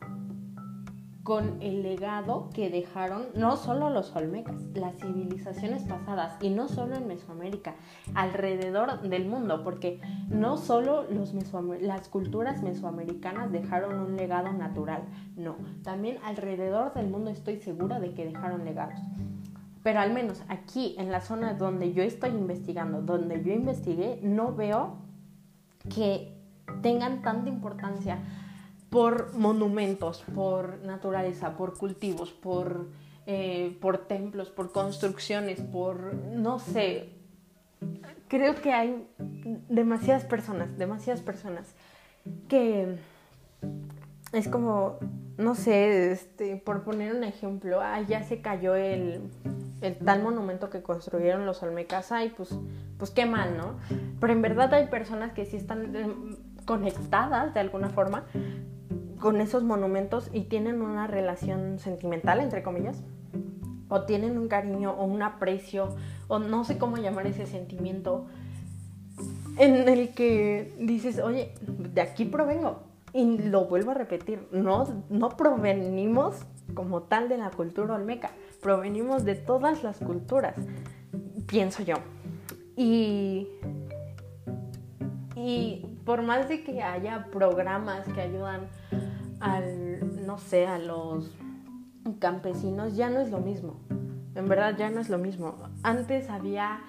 con 1.23 1.63
el 1.63 1.83
legado 1.83 2.51
que 2.53 2.69
dejaron 2.69 3.27
no 3.35 3.57
solo 3.57 3.91
los 3.91 4.15
olmecas, 4.17 4.61
las 4.75 4.97
civilizaciones 4.97 5.85
pasadas, 5.85 6.37
y 6.41 6.51
no 6.51 6.69
solo 6.69 6.97
en 6.97 7.07
Mesoamérica, 7.07 7.75
alrededor 8.15 9.03
del 9.03 9.27
mundo, 9.27 9.63
porque 9.63 10.01
no 10.29 10.57
solo 10.57 11.05
los 11.11 11.33
las 11.81 12.09
culturas 12.09 12.63
mesoamericanas 12.63 13.53
dejaron 13.53 14.01
un 14.01 14.17
legado 14.17 14.53
natural, 14.53 15.03
no, 15.37 15.57
también 15.85 16.19
alrededor 16.25 16.93
del 16.95 17.09
mundo 17.09 17.31
estoy 17.31 17.59
segura 17.59 18.01
de 18.01 18.15
que 18.15 18.25
dejaron 18.25 18.65
legados. 18.65 18.99
Pero 19.83 20.01
al 20.01 20.13
menos 20.13 20.43
aquí, 20.49 20.95
en 20.99 21.11
la 21.11 21.21
zona 21.21 21.55
donde 21.55 21.93
yo 21.93 22.03
estoy 22.03 22.31
investigando, 22.31 23.03
donde 23.03 23.43
yo 23.43 23.53
investigué, 23.53 24.21
no 24.23 24.55
veo 24.55 24.97
que 25.95 26.37
tengan 26.83 27.23
tanta 27.23 27.49
importancia 27.49 28.19
por 28.93 29.33
monumentos, 29.33 30.23
por 30.35 30.85
naturaleza, 30.85 31.57
por 31.57 31.79
cultivos, 31.79 32.31
por, 32.31 32.89
eh, 33.25 33.75
por 33.81 33.97
templos, 34.07 34.51
por 34.51 34.71
construcciones, 34.71 35.63
por, 35.63 36.13
no 36.15 36.59
sé, 36.59 37.09
creo 38.29 38.55
que 38.57 38.75
hay 38.75 39.09
demasiadas 39.71 40.25
personas, 40.25 40.77
demasiadas 40.77 41.23
personas 41.23 41.75
que 42.51 42.99
es 44.35 44.49
como, 44.49 44.99
no 45.39 45.55
sé, 45.55 46.13
este, 46.13 46.57
por 46.59 46.83
poner 46.83 47.15
un 47.15 47.25
ejemplo, 47.25 47.81
ah, 47.81 48.03
ya 48.03 48.23
se 48.25 48.43
cayó 48.43 48.75
el, 48.75 49.23
el 49.81 49.97
tal 49.97 50.23
monumento 50.23 50.69
que 50.69 50.83
construyeron 50.83 51.47
los 51.47 51.63
Olmecas, 51.63 52.13
y 52.23 52.29
pues, 52.29 52.51
pues 52.99 53.11
qué 53.11 53.25
mal, 53.25 53.57
¿no? 53.57 53.79
Pero 54.21 54.35
en 54.35 54.43
verdad 54.43 54.75
hay 54.75 54.89
personas 54.89 55.33
que 55.33 55.47
sí 55.47 55.57
están 55.57 55.97
eh, 55.97 56.15
conectadas 56.67 57.55
de 57.55 57.61
alguna 57.61 57.89
forma 57.89 58.27
con 59.23 59.41
esos 59.41 59.63
monumentos 59.63 60.29
y 60.33 60.43
tienen 60.43 60.83
una 60.83 61.07
relación 61.07 61.79
sentimental, 61.79 62.41
entre 62.41 62.65
comillas, 62.65 63.05
o 63.89 64.03
tienen 64.03 64.37
un 64.37 64.49
cariño 64.49 64.91
o 64.91 65.05
un 65.05 65.23
aprecio, 65.23 65.95
o 66.27 66.41
no 66.41 66.65
sé 66.65 66.77
cómo 66.77 66.97
llamar 66.97 67.29
ese 67.29 67.47
sentimiento, 67.47 68.27
en 69.59 69.89
el 69.89 70.13
que 70.13 70.75
dices, 70.81 71.21
oye, 71.21 71.55
de 71.61 72.01
aquí 72.01 72.25
provengo. 72.25 72.83
Y 73.13 73.39
lo 73.39 73.67
vuelvo 73.67 73.93
a 73.93 73.95
repetir, 73.95 74.49
no, 74.51 75.05
no 75.09 75.37
provenimos 75.37 76.45
como 76.75 77.03
tal 77.03 77.29
de 77.29 77.39
la 77.39 77.51
cultura 77.51 77.95
olmeca, 77.95 78.33
provenimos 78.61 79.25
de 79.25 79.37
todas 79.37 79.85
las 79.85 79.99
culturas, 79.99 80.57
pienso 81.47 81.85
yo. 81.85 81.95
Y, 82.77 83.47
y 85.37 85.87
por 86.05 86.23
más 86.23 86.49
de 86.49 86.65
que 86.65 86.83
haya 86.83 87.29
programas 87.31 88.09
que 88.09 88.21
ayudan 88.21 88.82
al, 89.43 90.25
no 90.27 90.39
sé, 90.39 90.67
a 90.67 90.79
los 90.79 91.37
campesinos, 92.19 92.97
ya 92.97 93.11
no 93.11 93.21
es 93.21 93.31
lo 93.31 93.41
mismo. 93.41 93.81
En 94.35 94.49
verdad 94.49 94.77
ya 94.79 94.89
no 94.91 95.01
es 95.01 95.11
lo 95.11 95.19
mismo. 95.19 95.57
Antes 95.83 96.31
había 96.31 96.81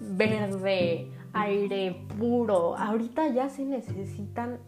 verde, 0.00 1.10
aire 1.32 2.06
puro. 2.18 2.76
Ahorita 2.76 3.28
ya 3.28 3.48
se 3.48 3.64
necesitan 3.64 4.60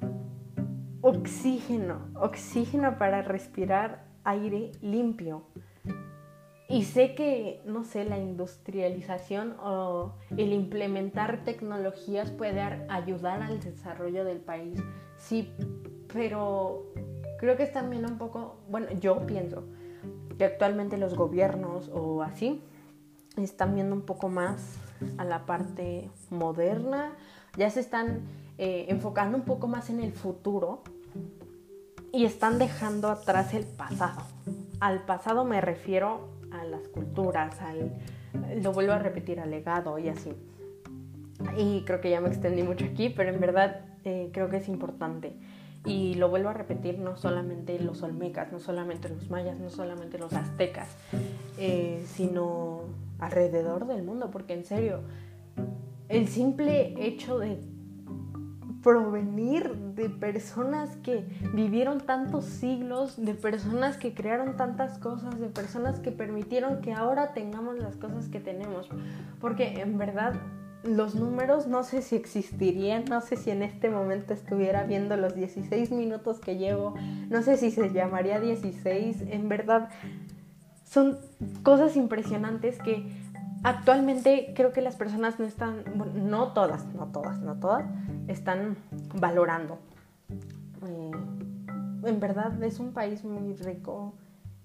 oxígeno, 1.02 2.08
oxígeno 2.14 2.98
para 2.98 3.22
respirar 3.22 4.04
aire 4.24 4.72
limpio. 4.82 5.44
Y 6.68 6.84
sé 6.84 7.16
que, 7.16 7.62
no 7.64 7.82
sé, 7.82 8.04
la 8.04 8.18
industrialización 8.18 9.56
o 9.60 10.14
el 10.36 10.52
implementar 10.52 11.44
tecnologías 11.44 12.30
puede 12.30 12.60
ayudar 12.60 13.42
al 13.42 13.58
desarrollo 13.58 14.24
del 14.24 14.38
país. 14.38 14.80
Sí, 15.16 15.52
pero 16.12 16.92
creo 17.38 17.56
que 17.56 17.62
es 17.62 17.72
también 17.72 18.04
un 18.04 18.18
poco, 18.18 18.56
bueno, 18.68 18.88
yo 19.00 19.26
pienso 19.26 19.64
que 20.38 20.44
actualmente 20.44 20.96
los 20.96 21.14
gobiernos 21.14 21.90
o 21.92 22.22
así 22.22 22.62
están 23.36 23.74
viendo 23.74 23.94
un 23.94 24.02
poco 24.02 24.28
más 24.28 24.76
a 25.18 25.24
la 25.24 25.46
parte 25.46 26.10
moderna, 26.30 27.12
ya 27.56 27.70
se 27.70 27.80
están 27.80 28.22
eh, 28.58 28.86
enfocando 28.88 29.36
un 29.36 29.44
poco 29.44 29.68
más 29.68 29.90
en 29.90 30.00
el 30.00 30.12
futuro 30.12 30.82
y 32.12 32.24
están 32.24 32.58
dejando 32.58 33.08
atrás 33.08 33.54
el 33.54 33.64
pasado. 33.64 34.22
Al 34.80 35.04
pasado 35.04 35.44
me 35.44 35.60
refiero 35.60 36.28
a 36.50 36.64
las 36.64 36.88
culturas, 36.88 37.60
al, 37.60 37.92
lo 38.62 38.72
vuelvo 38.72 38.92
a 38.92 38.98
repetir, 38.98 39.40
al 39.40 39.50
legado 39.50 39.98
y 39.98 40.08
así. 40.08 40.32
Y 41.56 41.84
creo 41.84 42.00
que 42.00 42.10
ya 42.10 42.20
me 42.20 42.28
extendí 42.28 42.62
mucho 42.62 42.84
aquí, 42.84 43.08
pero 43.08 43.30
en 43.30 43.40
verdad 43.40 43.84
eh, 44.04 44.30
creo 44.32 44.48
que 44.50 44.58
es 44.58 44.68
importante. 44.68 45.32
Y 45.84 46.14
lo 46.14 46.28
vuelvo 46.28 46.50
a 46.50 46.52
repetir, 46.52 46.98
no 46.98 47.16
solamente 47.16 47.78
los 47.78 48.02
olmecas, 48.02 48.52
no 48.52 48.58
solamente 48.58 49.08
los 49.08 49.30
mayas, 49.30 49.58
no 49.58 49.70
solamente 49.70 50.18
los 50.18 50.32
aztecas, 50.34 50.88
eh, 51.58 52.04
sino 52.06 52.82
alrededor 53.18 53.86
del 53.86 54.02
mundo, 54.02 54.30
porque 54.30 54.52
en 54.52 54.64
serio, 54.64 55.00
el 56.08 56.28
simple 56.28 56.94
hecho 56.98 57.38
de 57.38 57.58
provenir 58.82 59.74
de 59.94 60.08
personas 60.08 60.96
que 60.98 61.26
vivieron 61.52 62.00
tantos 62.00 62.44
siglos, 62.44 63.22
de 63.22 63.34
personas 63.34 63.96
que 63.96 64.14
crearon 64.14 64.56
tantas 64.56 64.98
cosas, 64.98 65.38
de 65.38 65.48
personas 65.48 66.00
que 66.00 66.12
permitieron 66.12 66.80
que 66.80 66.92
ahora 66.92 67.32
tengamos 67.32 67.78
las 67.78 67.96
cosas 67.96 68.28
que 68.28 68.40
tenemos. 68.40 68.88
Porque 69.40 69.80
en 69.80 69.98
verdad 69.98 70.34
los 70.82 71.14
números 71.14 71.66
no 71.66 71.82
sé 71.82 72.02
si 72.02 72.16
existirían, 72.16 73.04
no 73.04 73.20
sé 73.20 73.36
si 73.36 73.50
en 73.50 73.62
este 73.62 73.90
momento 73.90 74.32
estuviera 74.32 74.84
viendo 74.84 75.16
los 75.16 75.34
16 75.34 75.90
minutos 75.90 76.40
que 76.40 76.56
llevo, 76.56 76.94
no 77.28 77.42
sé 77.42 77.56
si 77.56 77.70
se 77.70 77.90
llamaría 77.90 78.40
16, 78.40 79.24
en 79.28 79.48
verdad 79.48 79.90
son 80.84 81.18
cosas 81.62 81.96
impresionantes 81.96 82.78
que 82.78 83.06
actualmente 83.62 84.52
creo 84.56 84.72
que 84.72 84.80
las 84.80 84.96
personas 84.96 85.38
no 85.38 85.44
están, 85.44 85.84
no 86.14 86.52
todas, 86.52 86.86
no 86.94 87.06
todas, 87.08 87.40
no 87.40 87.56
todas, 87.60 87.84
están 88.26 88.76
valorando. 89.14 89.78
Eh, 90.86 91.10
en 92.04 92.20
verdad 92.20 92.62
es 92.62 92.80
un 92.80 92.92
país 92.92 93.24
muy 93.24 93.54
rico 93.54 94.14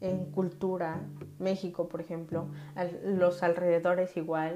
en 0.02 0.26
cultura, 0.32 1.02
México 1.40 1.88
por 1.88 2.02
ejemplo, 2.02 2.48
los 3.04 3.44
alrededores 3.44 4.16
igual. 4.18 4.56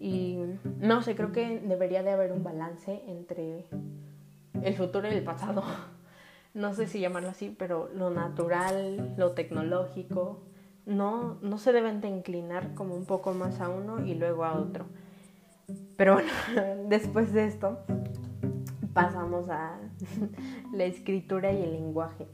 Y 0.00 0.38
no 0.78 1.02
sé, 1.02 1.16
creo 1.16 1.32
que 1.32 1.58
debería 1.60 2.02
de 2.02 2.10
haber 2.10 2.32
un 2.32 2.44
balance 2.44 3.02
entre 3.06 3.64
el 4.62 4.74
futuro 4.74 5.08
y 5.08 5.14
el 5.14 5.24
pasado. 5.24 5.62
No 6.54 6.72
sé 6.72 6.86
si 6.86 6.98
llamarlo 6.98 7.28
así, 7.28 7.54
pero 7.56 7.88
lo 7.94 8.10
natural, 8.10 9.14
lo 9.16 9.32
tecnológico, 9.32 10.40
no, 10.86 11.36
no 11.42 11.58
se 11.58 11.72
deben 11.72 12.00
de 12.00 12.08
inclinar 12.08 12.74
como 12.74 12.96
un 12.96 13.04
poco 13.04 13.32
más 13.34 13.60
a 13.60 13.68
uno 13.68 14.04
y 14.04 14.14
luego 14.14 14.44
a 14.44 14.54
otro. 14.54 14.86
Pero 15.96 16.14
bueno, 16.14 16.30
después 16.88 17.32
de 17.32 17.46
esto 17.46 17.78
pasamos 18.94 19.48
a 19.50 19.78
la 20.72 20.84
escritura 20.84 21.52
y 21.52 21.62
el 21.62 21.72
lenguaje. 21.72 22.26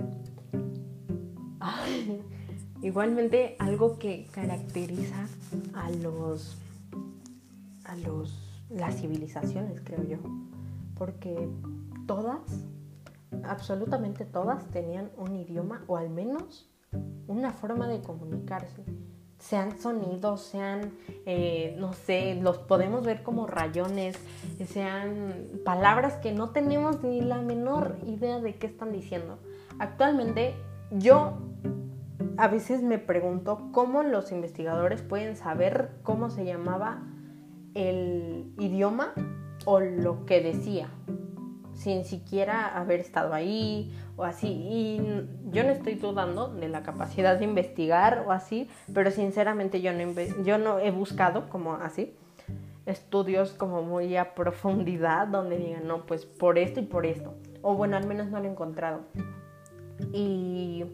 igualmente 2.82 3.56
algo 3.58 3.98
que 3.98 4.26
caracteriza 4.32 5.26
a 5.74 5.90
los 5.90 6.56
a 7.84 7.96
los 7.96 8.54
las 8.70 8.96
civilizaciones, 9.00 9.80
creo 9.84 10.02
yo, 10.04 10.18
porque 10.96 11.48
todas 12.06 12.40
absolutamente 13.44 14.24
todas 14.24 14.70
tenían 14.70 15.10
un 15.16 15.36
idioma 15.36 15.84
o 15.86 15.96
al 15.96 16.10
menos 16.10 16.70
una 17.26 17.52
forma 17.52 17.88
de 17.88 18.00
comunicarse. 18.00 18.84
Sean 19.38 19.78
sonidos, 19.78 20.40
sean, 20.40 20.92
eh, 21.26 21.76
no 21.78 21.92
sé, 21.92 22.36
los 22.36 22.56
podemos 22.58 23.04
ver 23.04 23.22
como 23.22 23.46
rayones, 23.46 24.16
sean 24.66 25.34
palabras 25.64 26.14
que 26.14 26.32
no 26.32 26.50
tenemos 26.50 27.02
ni 27.02 27.20
la 27.20 27.42
menor 27.42 27.98
idea 28.06 28.40
de 28.40 28.56
qué 28.56 28.66
están 28.66 28.92
diciendo. 28.92 29.38
Actualmente 29.78 30.54
yo 30.90 31.34
a 32.38 32.48
veces 32.48 32.82
me 32.82 32.98
pregunto 32.98 33.68
cómo 33.72 34.02
los 34.02 34.32
investigadores 34.32 35.02
pueden 35.02 35.36
saber 35.36 35.90
cómo 36.02 36.30
se 36.30 36.46
llamaba 36.46 37.02
el 37.74 38.52
idioma 38.58 39.12
o 39.64 39.80
lo 39.80 40.26
que 40.26 40.40
decía 40.40 40.88
sin 41.74 42.04
siquiera 42.04 42.78
haber 42.78 43.00
estado 43.00 43.34
ahí 43.34 43.92
o 44.16 44.24
así. 44.24 44.48
Y 44.48 45.02
yo 45.50 45.64
no 45.64 45.70
estoy 45.70 45.94
dudando 45.94 46.48
de 46.48 46.68
la 46.68 46.82
capacidad 46.82 47.38
de 47.38 47.44
investigar 47.44 48.24
o 48.26 48.32
así, 48.32 48.68
pero 48.92 49.10
sinceramente 49.10 49.80
yo 49.80 49.92
no, 49.92 50.12
yo 50.44 50.58
no 50.58 50.78
he 50.78 50.90
buscado 50.90 51.48
como 51.48 51.74
así 51.74 52.14
estudios 52.86 53.52
como 53.52 53.82
muy 53.82 54.16
a 54.16 54.34
profundidad 54.34 55.26
donde 55.26 55.56
digan, 55.56 55.86
no, 55.86 56.04
pues 56.04 56.26
por 56.26 56.58
esto 56.58 56.80
y 56.80 56.84
por 56.84 57.06
esto. 57.06 57.34
O 57.62 57.74
bueno, 57.74 57.96
al 57.96 58.06
menos 58.06 58.28
no 58.28 58.38
lo 58.38 58.44
he 58.44 58.50
encontrado. 58.50 59.00
Y 60.12 60.84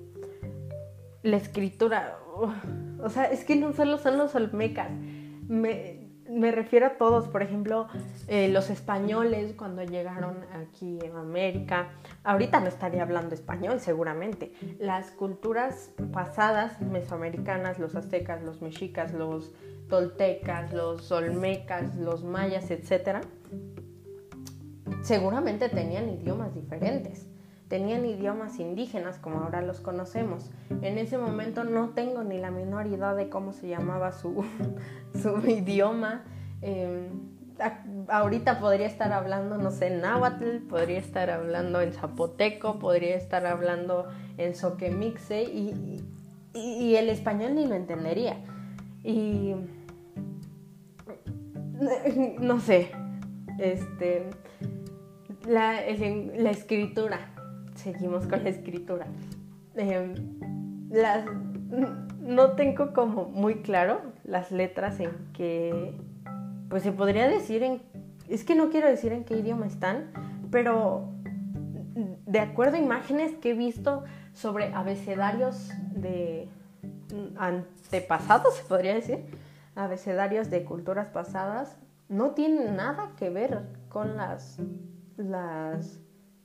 la 1.23 1.37
escritura, 1.37 2.17
o 3.03 3.09
sea, 3.09 3.25
es 3.25 3.45
que 3.45 3.57
no 3.57 3.73
solo 3.73 3.99
son 3.99 4.19
los 4.19 4.35
olmecas. 4.35 4.91
Me, 5.49 6.00
me 6.31 6.53
refiero 6.53 6.87
a 6.87 6.91
todos, 6.91 7.29
por 7.29 7.43
ejemplo, 7.43 7.89
eh, 8.29 8.49
los 8.49 8.71
españoles 8.71 9.55
cuando 9.57 9.83
llegaron 9.83 10.37
aquí 10.55 10.99
en 11.03 11.17
América. 11.17 11.91
Ahorita 12.25 12.61
no 12.61 12.67
estaría 12.69 13.03
hablando 13.03 13.35
español, 13.35 13.81
seguramente. 13.81 14.53
Las 14.79 15.11
culturas 15.11 15.91
pasadas 16.13 16.81
mesoamericanas, 16.81 17.79
los 17.79 17.95
aztecas, 17.95 18.43
los 18.43 18.63
mexicas, 18.63 19.13
los 19.13 19.53
toltecas, 19.89 20.73
los 20.73 21.11
olmecas, 21.11 21.95
los 21.97 22.25
mayas, 22.25 22.71
etc., 22.71 23.25
seguramente 25.03 25.69
tenían 25.69 26.09
idiomas 26.11 26.55
diferentes 26.55 27.30
tenían 27.71 28.05
idiomas 28.05 28.59
indígenas 28.59 29.19
como 29.19 29.39
ahora 29.39 29.63
los 29.63 29.81
conocemos. 29.81 30.51
En 30.83 30.99
ese 30.99 31.17
momento 31.17 31.63
no 31.63 31.91
tengo 31.91 32.25
ni 32.25 32.37
la 32.37 32.51
menor 32.51 32.89
idea 32.89 33.15
de 33.15 33.29
cómo 33.29 33.53
se 33.53 33.69
llamaba 33.69 34.11
su, 34.11 34.45
su 35.23 35.39
idioma. 35.49 36.25
Em, 36.63 37.09
ahorita 38.09 38.59
podría 38.59 38.87
estar 38.87 39.13
hablando, 39.13 39.57
no 39.57 39.71
sé, 39.71 39.87
en 39.87 40.01
náhuatl, 40.01 40.67
podría 40.69 40.99
estar 40.99 41.31
hablando 41.31 41.81
en 41.81 41.93
zapoteco, 41.93 42.81
podría 42.81 43.15
estar 43.15 43.47
hablando 43.47 44.09
en 44.37 44.57
soquemixe 44.57 45.45
y, 45.45 46.03
y, 46.53 46.97
el 46.97 47.09
español 47.09 47.55
ni 47.55 47.69
lo 47.69 47.77
entendería. 47.77 48.37
Y 49.05 49.55
no 52.41 52.59
sé, 52.59 52.91
este, 53.59 54.29
la, 55.47 55.83
la 56.37 56.51
escritura 56.51 57.31
seguimos 57.81 58.27
con 58.27 58.43
la 58.45 58.51
escritura. 58.51 59.07
Em, 59.75 60.15
no 62.21 62.53
tengo 62.53 62.93
como 62.93 63.27
muy 63.27 63.63
claro 63.63 64.01
las 64.25 64.51
letras 64.51 65.01
en 65.01 65.11
que, 65.33 65.95
pues 66.69 66.83
se 66.83 66.93
podría 66.93 67.29
decir 67.29 67.63
en, 67.63 67.83
es 68.29 68.45
que 68.45 68.55
no 68.55 68.71
quiero 68.71 68.89
decir 68.89 69.13
en 69.13 69.25
qué 69.25 69.39
idioma 69.39 69.67
están, 69.67 70.13
pero 70.51 71.09
de 72.27 72.41
acuerdo 72.41 72.77
a 72.77 72.81
imágenes 72.81 73.33
que 73.41 73.51
he 73.51 73.55
visto 73.55 74.05
sobre 74.33 74.73
abecedarios 74.75 75.71
de 75.93 76.49
antepasados, 77.37 78.55
se 78.55 78.65
podría 78.65 78.95
decir, 78.95 79.25
abecedarios 79.75 80.51
de 80.51 80.65
culturas 80.65 81.09
pasadas, 81.09 81.77
no 82.09 82.33
tienen 82.33 82.77
nada 82.77 83.13
que 83.17 83.31
ver 83.31 83.63
con 83.89 84.17
las, 84.17 84.59
las 85.17 86.00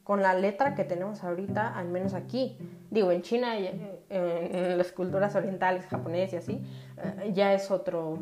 con 0.06 0.22
la 0.22 0.36
letra 0.36 0.76
que 0.76 0.84
tenemos 0.84 1.24
ahorita, 1.24 1.76
al 1.76 1.89
menos 1.89 2.13
aquí. 2.13 2.60
Digo, 2.91 3.12
en 3.12 3.24
China, 3.24 3.58
en 3.58 4.78
las 4.78 4.91
culturas 4.91 5.36
orientales, 5.36 5.88
japonesas 5.88 6.34
y 6.34 6.38
así, 6.38 6.63
eh, 6.98 7.32
ya 7.34 7.54
es 7.54 7.72
otro, 7.72 8.20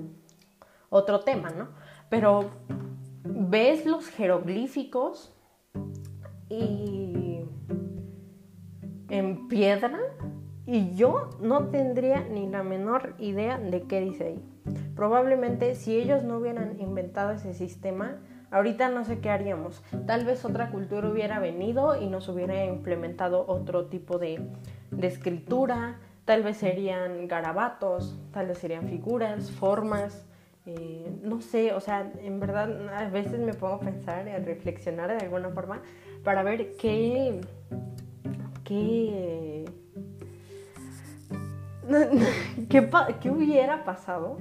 otro 0.90 1.20
tema, 1.20 1.50
¿no? 1.50 1.68
Pero 2.10 2.52
ves 3.26 3.86
los 3.86 4.08
jeroglíficos 4.08 5.36
y 6.48 7.42
en 9.10 9.50
piedra 9.50 10.00
y 10.66 10.96
yo 10.96 11.32
no 11.42 11.68
tendría 11.68 12.22
ni 12.22 12.48
la 12.48 12.64
menor 12.64 13.14
idea 13.20 13.58
de 13.58 13.82
qué 13.84 14.00
dice 14.00 14.24
ahí. 14.24 14.44
Probablemente 14.96 15.76
si 15.76 15.98
ellos 15.98 16.24
no 16.24 16.38
hubieran 16.38 16.80
inventado 16.80 17.32
ese 17.32 17.54
sistema, 17.54 18.22
Ahorita 18.54 18.88
no 18.90 19.04
sé 19.04 19.18
qué 19.18 19.32
haríamos. 19.32 19.82
Tal 20.06 20.26
vez 20.26 20.46
otra 20.46 20.70
cultura 20.70 21.10
hubiera 21.10 21.40
venido 21.40 22.00
y 22.00 22.06
nos 22.06 22.30
hubiera 22.30 22.64
implementado 22.66 23.46
otro 23.48 23.88
tipo 23.88 24.20
de, 24.20 24.48
escritura, 25.02 25.98
tal 26.24 26.44
vez 26.44 26.58
serían 26.58 27.28
garabatos, 27.28 28.16
tal 28.32 28.46
vez 28.46 28.60
serían 28.60 28.88
figuras, 28.88 29.50
formas, 29.50 30.28
eh, 30.68 31.12
no 31.24 31.42
sé, 31.42 31.74
o 31.74 31.80
sea, 31.80 32.12
en 32.22 32.40
verdad 32.40 32.90
a 32.96 33.10
veces 33.10 33.40
me 33.40 33.56
pongo 33.56 33.74
a 33.74 33.80
pensar 33.80 34.28
y 34.28 34.32
a 34.32 34.38
reflexionar 34.38 35.10
de 35.10 35.26
alguna 35.26 35.50
forma 35.50 35.82
para 36.24 36.44
ver 36.44 36.78
qué, 36.78 37.42
qué, 38.64 39.66
qué, 42.70 42.90
qué 43.20 43.32
hubiera 43.32 43.84
pasado 43.84 44.38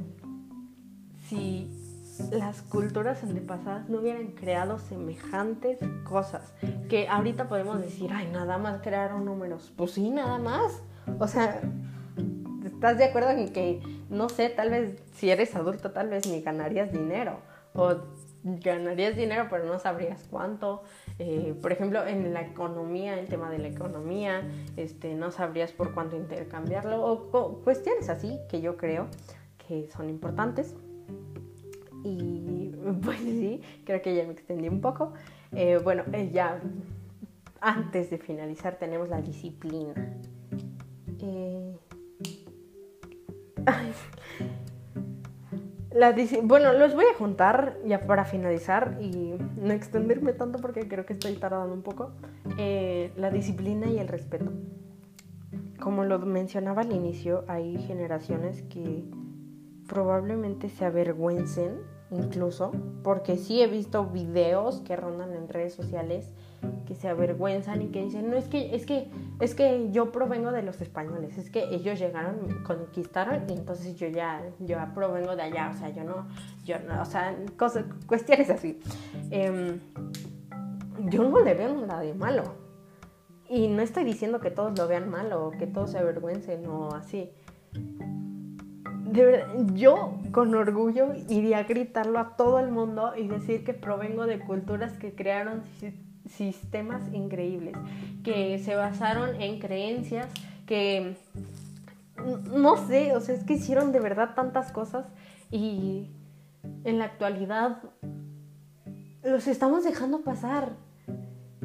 si 1.28 1.81
las 2.30 2.62
culturas 2.62 3.22
antepasadas 3.22 3.88
no 3.88 4.00
hubieran 4.00 4.28
creado 4.28 4.78
semejantes 4.78 5.78
cosas. 6.04 6.52
Que 6.88 7.08
ahorita 7.08 7.48
podemos 7.48 7.80
decir, 7.80 8.10
ay, 8.12 8.28
nada 8.32 8.58
más 8.58 8.82
crearon 8.82 9.24
números. 9.24 9.72
Pues 9.76 9.92
sí, 9.92 10.10
nada 10.10 10.38
más. 10.38 10.82
O 11.18 11.26
sea, 11.26 11.60
¿estás 12.64 12.98
de 12.98 13.04
acuerdo 13.04 13.30
en 13.30 13.52
que, 13.52 13.80
no 14.10 14.28
sé, 14.28 14.50
tal 14.50 14.70
vez 14.70 15.02
si 15.14 15.30
eres 15.30 15.54
adulto, 15.54 15.92
tal 15.92 16.10
vez 16.10 16.26
ni 16.26 16.42
ganarías 16.42 16.92
dinero? 16.92 17.38
O 17.74 17.96
ganarías 18.44 19.16
dinero, 19.16 19.46
pero 19.48 19.64
no 19.64 19.78
sabrías 19.78 20.26
cuánto. 20.30 20.82
Eh, 21.18 21.54
por 21.62 21.72
ejemplo, 21.72 22.06
en 22.06 22.34
la 22.34 22.42
economía, 22.42 23.18
el 23.18 23.28
tema 23.28 23.50
de 23.50 23.58
la 23.58 23.68
economía, 23.68 24.42
este, 24.76 25.14
no 25.14 25.30
sabrías 25.30 25.72
por 25.72 25.94
cuánto 25.94 26.16
intercambiarlo. 26.16 27.02
O 27.04 27.62
cuestiones 27.62 28.10
así 28.10 28.38
que 28.50 28.60
yo 28.60 28.76
creo 28.76 29.06
que 29.66 29.88
son 29.90 30.10
importantes. 30.10 30.74
Y 32.04 32.72
pues 33.02 33.20
sí, 33.20 33.60
creo 33.84 34.02
que 34.02 34.14
ya 34.14 34.24
me 34.24 34.32
extendí 34.32 34.68
un 34.68 34.80
poco. 34.80 35.12
Eh, 35.52 35.78
bueno, 35.82 36.04
eh, 36.12 36.30
ya 36.32 36.60
antes 37.60 38.10
de 38.10 38.18
finalizar 38.18 38.76
tenemos 38.76 39.08
la 39.08 39.20
disciplina. 39.20 39.94
Eh, 41.20 41.76
la 45.92 46.14
bueno, 46.42 46.72
los 46.72 46.94
voy 46.94 47.04
a 47.04 47.14
juntar 47.16 47.78
ya 47.84 48.00
para 48.00 48.24
finalizar 48.24 48.98
y 49.00 49.34
no 49.56 49.72
extenderme 49.72 50.32
tanto 50.32 50.58
porque 50.58 50.88
creo 50.88 51.06
que 51.06 51.12
estoy 51.12 51.34
tardando 51.34 51.74
un 51.74 51.82
poco. 51.82 52.12
la 52.56 53.30
disciplina 53.30 53.86
y 53.86 53.98
el 53.98 54.08
respeto. 54.08 54.50
Como 55.78 56.04
lo 56.04 56.18
mencionaba 56.20 56.82
al 56.82 56.92
inicio, 56.92 57.44
hay 57.48 57.76
generaciones 57.78 58.62
que 58.62 59.04
probablemente 59.86 60.68
se 60.68 60.84
avergüencen 60.84 61.80
incluso, 62.10 62.72
porque 63.02 63.36
sí 63.36 63.62
he 63.62 63.66
visto 63.66 64.06
videos 64.06 64.80
que 64.80 64.96
rondan 64.96 65.34
en 65.34 65.48
redes 65.48 65.74
sociales 65.74 66.32
que 66.86 66.94
se 66.94 67.08
avergüenzan 67.08 67.82
y 67.82 67.88
que 67.88 68.04
dicen, 68.04 68.30
no, 68.30 68.36
es 68.36 68.46
que, 68.48 68.74
es 68.74 68.86
que, 68.86 69.10
es 69.40 69.54
que 69.54 69.90
yo 69.90 70.12
provengo 70.12 70.52
de 70.52 70.62
los 70.62 70.80
españoles, 70.80 71.38
es 71.38 71.50
que 71.50 71.64
ellos 71.74 71.98
llegaron, 71.98 72.62
conquistaron 72.64 73.44
y 73.48 73.52
entonces 73.52 73.96
yo 73.96 74.08
ya, 74.08 74.42
yo 74.60 74.76
provengo 74.94 75.34
de 75.34 75.42
allá, 75.42 75.70
o 75.74 75.78
sea, 75.78 75.88
yo 75.88 76.04
no, 76.04 76.28
yo 76.64 76.78
no, 76.80 77.00
o 77.00 77.04
sea, 77.04 77.36
cosas, 77.56 77.86
cuestiones 78.06 78.50
así. 78.50 78.80
Em, 79.30 79.80
yo 81.08 81.24
no 81.24 81.40
le 81.40 81.54
veo 81.54 81.74
nada 81.86 82.00
de 82.00 82.14
malo. 82.14 82.44
Y 83.48 83.68
no 83.68 83.82
estoy 83.82 84.04
diciendo 84.04 84.40
que 84.40 84.50
todos 84.50 84.78
lo 84.78 84.86
vean 84.86 85.10
malo 85.10 85.46
o 85.46 85.50
que 85.50 85.66
todos 85.66 85.90
se 85.90 85.98
avergüencen 85.98 86.66
o 86.66 86.94
así 86.94 87.30
de 89.12 89.24
verdad, 89.24 89.46
yo 89.74 90.18
con 90.32 90.54
orgullo 90.54 91.12
iría 91.28 91.58
a 91.58 91.62
gritarlo 91.64 92.18
a 92.18 92.36
todo 92.36 92.58
el 92.60 92.70
mundo 92.70 93.12
y 93.16 93.28
decir 93.28 93.62
que 93.64 93.74
provengo 93.74 94.26
de 94.26 94.40
culturas 94.40 94.94
que 94.94 95.14
crearon 95.14 95.62
sistemas 96.28 97.02
increíbles, 97.12 97.74
que 98.24 98.58
se 98.58 98.74
basaron 98.74 99.40
en 99.40 99.58
creencias, 99.58 100.28
que 100.66 101.16
no 102.50 102.76
sé, 102.86 103.14
o 103.14 103.20
sea, 103.20 103.34
es 103.34 103.44
que 103.44 103.54
hicieron 103.54 103.92
de 103.92 104.00
verdad 104.00 104.34
tantas 104.34 104.72
cosas 104.72 105.06
y 105.50 106.10
en 106.84 106.98
la 106.98 107.06
actualidad 107.06 107.82
los 109.22 109.46
estamos 109.46 109.84
dejando 109.84 110.22
pasar. 110.22 110.72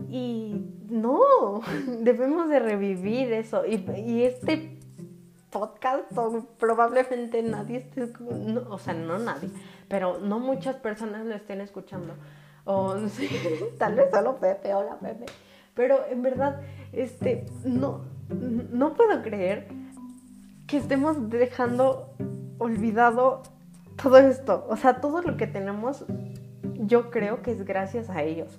Y 0.10 0.62
no, 0.90 1.62
debemos 2.02 2.50
de 2.50 2.60
revivir 2.60 3.32
eso. 3.34 3.66
Y, 3.66 3.86
y 4.00 4.24
este 4.24 4.77
podcast 5.60 6.18
o 6.18 6.46
probablemente 6.58 7.42
nadie 7.42 7.78
esté, 7.78 8.14
o 8.70 8.78
sea, 8.78 8.94
no 8.94 9.18
nadie, 9.18 9.50
pero 9.88 10.20
no 10.20 10.40
muchas 10.40 10.76
personas 10.76 11.26
lo 11.26 11.36
estén 11.36 11.62
escuchando. 11.62 12.14
O 12.66 12.96
tal 13.78 13.96
vez 13.96 14.12
solo 14.12 14.38
Pepe, 14.38 14.74
hola 14.74 14.98
Pepe. 15.00 15.26
Pero 15.74 16.06
en 16.10 16.22
verdad, 16.22 16.62
este, 16.92 17.46
no, 17.64 18.02
no 18.30 18.94
puedo 18.94 19.22
creer 19.22 19.68
que 20.68 20.78
estemos 20.78 21.30
dejando 21.30 22.14
olvidado 22.58 23.44
todo 24.02 24.18
esto. 24.18 24.66
O 24.70 24.76
sea, 24.76 25.00
todo 25.02 25.22
lo 25.22 25.38
que 25.38 25.48
tenemos, 25.48 26.06
yo 26.80 27.10
creo 27.10 27.42
que 27.42 27.52
es 27.52 27.64
gracias 27.64 28.10
a 28.10 28.24
ellos. 28.24 28.58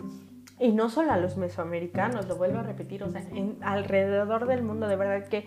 Y 0.60 0.72
no 0.72 0.90
solo 0.90 1.12
a 1.12 1.16
los 1.16 1.36
mesoamericanos, 1.36 2.26
lo 2.26 2.36
vuelvo 2.36 2.58
a 2.58 2.62
repetir, 2.62 3.04
o 3.04 3.10
sea, 3.10 3.24
alrededor 3.60 4.46
del 4.46 4.62
mundo, 4.62 4.88
de 4.88 4.96
verdad 4.96 5.28
que 5.28 5.46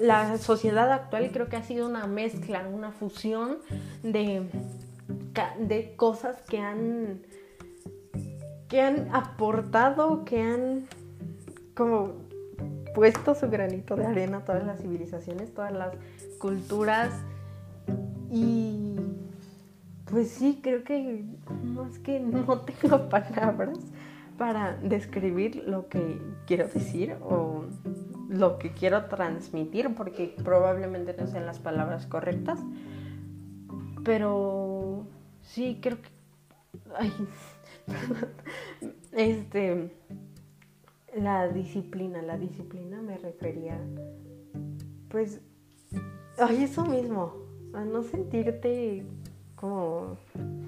la 0.00 0.36
sociedad 0.36 0.92
actual 0.92 1.30
creo 1.32 1.48
que 1.48 1.56
ha 1.56 1.62
sido 1.62 1.86
una 1.88 2.06
mezcla, 2.06 2.66
una 2.68 2.92
fusión 2.92 3.58
de, 4.02 4.48
de 5.60 5.94
cosas 5.96 6.42
que 6.42 6.58
han, 6.58 7.22
que 8.68 8.82
han 8.82 9.08
aportado, 9.14 10.26
que 10.26 10.42
han 10.42 10.86
como 11.74 12.28
puesto 12.94 13.34
su 13.34 13.48
granito 13.48 13.96
de 13.96 14.04
arena 14.04 14.38
a 14.38 14.44
todas 14.44 14.66
las 14.66 14.80
civilizaciones, 14.80 15.54
todas 15.54 15.72
las 15.72 15.94
culturas. 16.38 17.12
Y 18.30 18.96
pues 20.10 20.28
sí, 20.30 20.60
creo 20.62 20.84
que 20.84 21.24
es 21.90 21.98
que 22.00 22.20
no 22.20 22.60
tengo 22.82 23.08
palabras 23.08 23.78
para 24.38 24.76
describir 24.76 25.64
lo 25.66 25.88
que 25.88 26.22
quiero 26.46 26.68
decir 26.68 27.16
o 27.20 27.64
lo 28.28 28.58
que 28.58 28.72
quiero 28.72 29.06
transmitir, 29.06 29.94
porque 29.94 30.34
probablemente 30.44 31.14
no 31.18 31.26
sean 31.26 31.44
las 31.44 31.58
palabras 31.58 32.06
correctas. 32.06 32.60
Pero 34.04 35.06
sí, 35.42 35.78
creo 35.82 35.98
que... 36.00 36.08
Ay, 36.94 37.12
este... 39.12 39.92
La 41.16 41.48
disciplina, 41.48 42.22
la 42.22 42.38
disciplina 42.38 43.02
me 43.02 43.18
refería... 43.18 43.78
Pues... 45.08 45.40
Ay, 46.38 46.62
eso 46.62 46.84
mismo. 46.86 47.32
A 47.74 47.84
no 47.84 48.02
sentirte 48.04 49.04
como... 49.56 50.16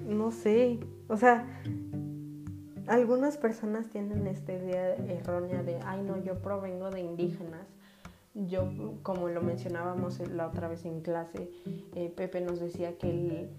No 0.05 0.31
sé. 0.31 0.79
O 1.07 1.15
sea 1.15 1.45
algunas 2.87 3.37
personas 3.37 3.89
tienen 3.89 4.27
esta 4.27 4.53
idea 4.53 4.95
errónea 4.95 5.63
de, 5.63 5.79
ay 5.85 6.01
no, 6.01 6.21
yo 6.23 6.41
provengo 6.41 6.89
de 6.89 7.01
indígenas. 7.01 7.67
Yo, 8.33 8.71
como 9.03 9.27
lo 9.27 9.41
mencionábamos 9.41 10.19
la 10.19 10.47
otra 10.47 10.69
vez 10.69 10.85
en 10.85 11.01
clase, 11.01 11.49
eh, 11.95 12.13
Pepe 12.15 12.39
nos 12.39 12.61
decía 12.61 12.97
que 12.97 13.09
el, 13.09 13.49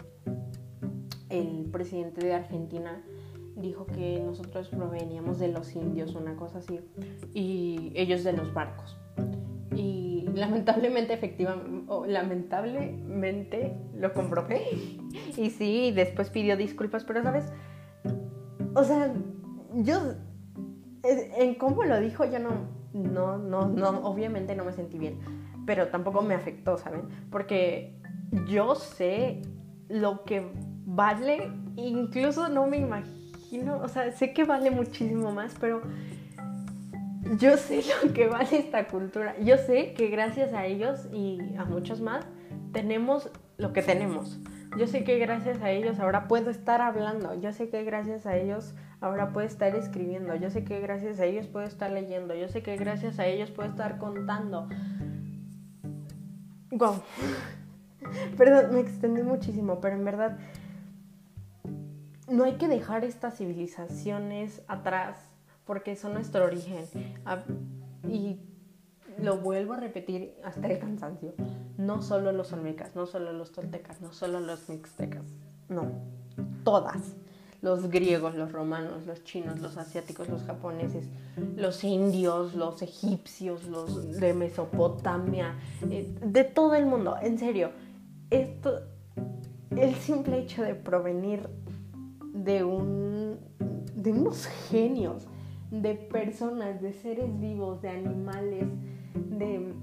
el 1.28 1.68
presidente 1.70 2.24
de 2.24 2.32
Argentina 2.32 3.02
dijo 3.56 3.86
que 3.86 4.22
nosotros 4.24 4.68
proveníamos 4.68 5.38
de 5.38 5.48
los 5.48 5.74
indios, 5.76 6.14
una 6.14 6.36
cosa 6.36 6.58
así, 6.58 6.80
y 7.34 7.92
ellos 7.94 8.24
de 8.24 8.32
los 8.32 8.54
barcos. 8.54 8.96
Y 9.76 10.26
lamentablemente, 10.34 11.12
efectivamente, 11.12 11.92
lamentablemente 12.06 13.76
lo 13.94 14.12
comprobé. 14.12 14.62
Y 15.36 15.50
sí, 15.50 15.92
después 15.92 16.30
pidió 16.30 16.56
disculpas, 16.56 17.04
pero 17.04 17.22
sabes, 17.22 17.52
o 18.74 18.84
sea, 18.84 19.12
yo, 19.74 20.14
en 21.02 21.54
cómo 21.56 21.84
lo 21.84 22.00
dijo, 22.00 22.24
yo 22.24 22.38
no, 22.38 22.50
no, 22.92 23.38
no, 23.38 23.68
no, 23.68 23.88
obviamente 24.04 24.54
no 24.54 24.64
me 24.64 24.72
sentí 24.72 24.98
bien, 24.98 25.18
pero 25.66 25.88
tampoco 25.88 26.22
me 26.22 26.34
afectó, 26.34 26.78
¿saben? 26.78 27.02
Porque 27.30 27.98
yo 28.46 28.74
sé 28.74 29.42
lo 29.88 30.24
que 30.24 30.50
vale, 30.84 31.50
incluso 31.76 32.48
no 32.48 32.66
me 32.66 32.78
imagino, 32.78 33.78
o 33.82 33.88
sea, 33.88 34.12
sé 34.12 34.32
que 34.32 34.44
vale 34.44 34.70
muchísimo 34.70 35.32
más, 35.32 35.54
pero 35.60 35.82
yo 37.38 37.56
sé 37.56 37.82
lo 38.04 38.12
que 38.12 38.28
vale 38.28 38.58
esta 38.58 38.86
cultura. 38.88 39.38
Yo 39.40 39.56
sé 39.56 39.94
que 39.94 40.08
gracias 40.08 40.52
a 40.52 40.66
ellos 40.66 41.06
y 41.12 41.38
a 41.56 41.64
muchos 41.64 42.00
más 42.00 42.24
tenemos 42.72 43.30
lo 43.58 43.72
que 43.72 43.82
tenemos. 43.82 44.38
Yo 44.78 44.86
sé 44.86 45.04
que 45.04 45.18
gracias 45.18 45.60
a 45.60 45.70
ellos 45.70 46.00
ahora 46.00 46.28
puedo 46.28 46.50
estar 46.50 46.80
hablando, 46.80 47.34
yo 47.34 47.52
sé 47.52 47.68
que 47.68 47.84
gracias 47.84 48.24
a 48.24 48.36
ellos 48.36 48.74
ahora 49.00 49.32
puedo 49.32 49.46
estar 49.46 49.74
escribiendo, 49.76 50.34
yo 50.36 50.48
sé 50.48 50.64
que 50.64 50.80
gracias 50.80 51.20
a 51.20 51.26
ellos 51.26 51.46
puedo 51.46 51.66
estar 51.66 51.90
leyendo, 51.90 52.34
yo 52.34 52.48
sé 52.48 52.62
que 52.62 52.76
gracias 52.76 53.18
a 53.18 53.26
ellos 53.26 53.50
puedo 53.50 53.68
estar 53.68 53.98
contando. 53.98 54.68
Wow. 56.70 57.02
Perdón, 58.38 58.74
me 58.74 58.80
extendí 58.80 59.22
muchísimo, 59.22 59.80
pero 59.80 59.96
en 59.96 60.04
verdad 60.04 60.38
no 62.28 62.44
hay 62.44 62.54
que 62.54 62.66
dejar 62.66 63.04
estas 63.04 63.36
civilizaciones 63.36 64.62
atrás 64.68 65.18
porque 65.66 65.96
son 65.96 66.14
nuestro 66.14 66.44
origen. 66.44 66.86
Ah, 67.26 67.42
y 68.08 68.40
lo 69.18 69.38
vuelvo 69.38 69.74
a 69.74 69.76
repetir 69.76 70.34
hasta 70.44 70.66
el 70.68 70.78
cansancio, 70.78 71.34
no 71.78 72.02
solo 72.02 72.32
los 72.32 72.52
olmecas, 72.52 72.94
no 72.96 73.06
solo 73.06 73.32
los 73.32 73.52
toltecas, 73.52 74.00
no 74.00 74.12
solo 74.12 74.40
los 74.40 74.68
mixtecas, 74.68 75.24
no, 75.68 75.90
todas. 76.64 77.16
Los 77.60 77.90
griegos, 77.90 78.34
los 78.34 78.50
romanos, 78.50 79.06
los 79.06 79.22
chinos, 79.22 79.60
los 79.60 79.76
asiáticos, 79.76 80.28
los 80.28 80.42
japoneses, 80.42 81.06
los 81.54 81.84
indios, 81.84 82.56
los 82.56 82.82
egipcios, 82.82 83.68
los 83.68 84.18
de 84.18 84.34
Mesopotamia, 84.34 85.54
eh, 85.88 86.12
de 86.24 86.42
todo 86.42 86.74
el 86.74 86.86
mundo, 86.86 87.14
en 87.22 87.38
serio. 87.38 87.70
Esto, 88.30 88.80
el 89.76 89.94
simple 89.94 90.40
hecho 90.40 90.64
de 90.64 90.74
provenir 90.74 91.48
de 92.34 92.64
un 92.64 93.38
de 93.94 94.10
unos 94.10 94.46
genios 94.70 95.26
de 95.70 95.94
personas, 95.94 96.82
de 96.82 96.92
seres 96.92 97.40
vivos, 97.40 97.80
de 97.80 97.88
animales, 97.88 98.66
de 99.38 99.74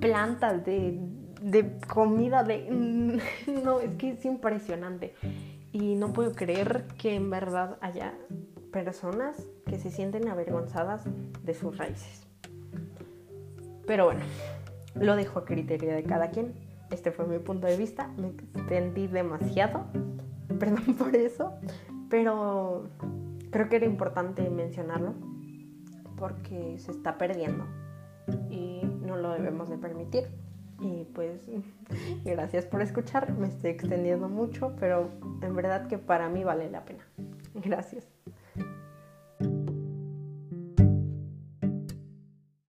plantas, 0.00 0.64
de, 0.64 1.78
comida, 1.92 2.44
de... 2.44 3.20
No, 3.64 3.80
es 3.80 3.90
que 3.96 4.10
es 4.10 4.24
impresionante. 4.24 5.14
Y 5.72 5.96
no 5.96 6.12
puedo 6.12 6.32
creer 6.32 6.86
que 6.98 7.14
en 7.14 7.30
verdad 7.30 7.78
haya 7.80 8.14
personas 8.72 9.36
que 9.66 9.78
se 9.78 9.90
sienten 9.90 10.28
avergonzadas 10.28 11.02
de 11.42 11.54
sus 11.54 11.76
raíces. 11.76 12.26
Pero 13.86 14.06
bueno, 14.06 14.20
lo 14.94 15.16
dejo 15.16 15.40
a 15.40 15.44
criterio 15.44 15.92
de 15.92 16.04
cada 16.04 16.30
quien. 16.30 16.54
Este 16.90 17.10
fue 17.10 17.26
mi 17.26 17.38
punto 17.38 17.66
de 17.66 17.76
vista. 17.76 18.08
Me 18.16 18.28
extendí 18.28 19.06
demasiado. 19.06 19.86
Perdón 20.58 20.94
por 20.96 21.14
eso. 21.16 21.52
Pero 22.08 22.88
creo 23.50 23.68
que 23.68 23.76
era 23.76 23.86
importante 23.86 24.48
mencionarlo 24.48 25.14
porque 26.16 26.78
se 26.78 26.92
está 26.92 27.18
perdiendo 27.18 27.66
y 28.50 28.82
no 29.02 29.16
lo 29.16 29.32
debemos 29.32 29.68
de 29.68 29.78
permitir. 29.78 30.28
Y 30.80 31.04
pues 31.14 31.48
gracias 32.24 32.66
por 32.66 32.82
escuchar, 32.82 33.32
me 33.32 33.48
estoy 33.48 33.70
extendiendo 33.70 34.28
mucho, 34.28 34.74
pero 34.78 35.10
en 35.42 35.54
verdad 35.54 35.86
que 35.86 35.98
para 35.98 36.28
mí 36.28 36.44
vale 36.44 36.70
la 36.70 36.84
pena. 36.84 37.04
Gracias. 37.54 38.06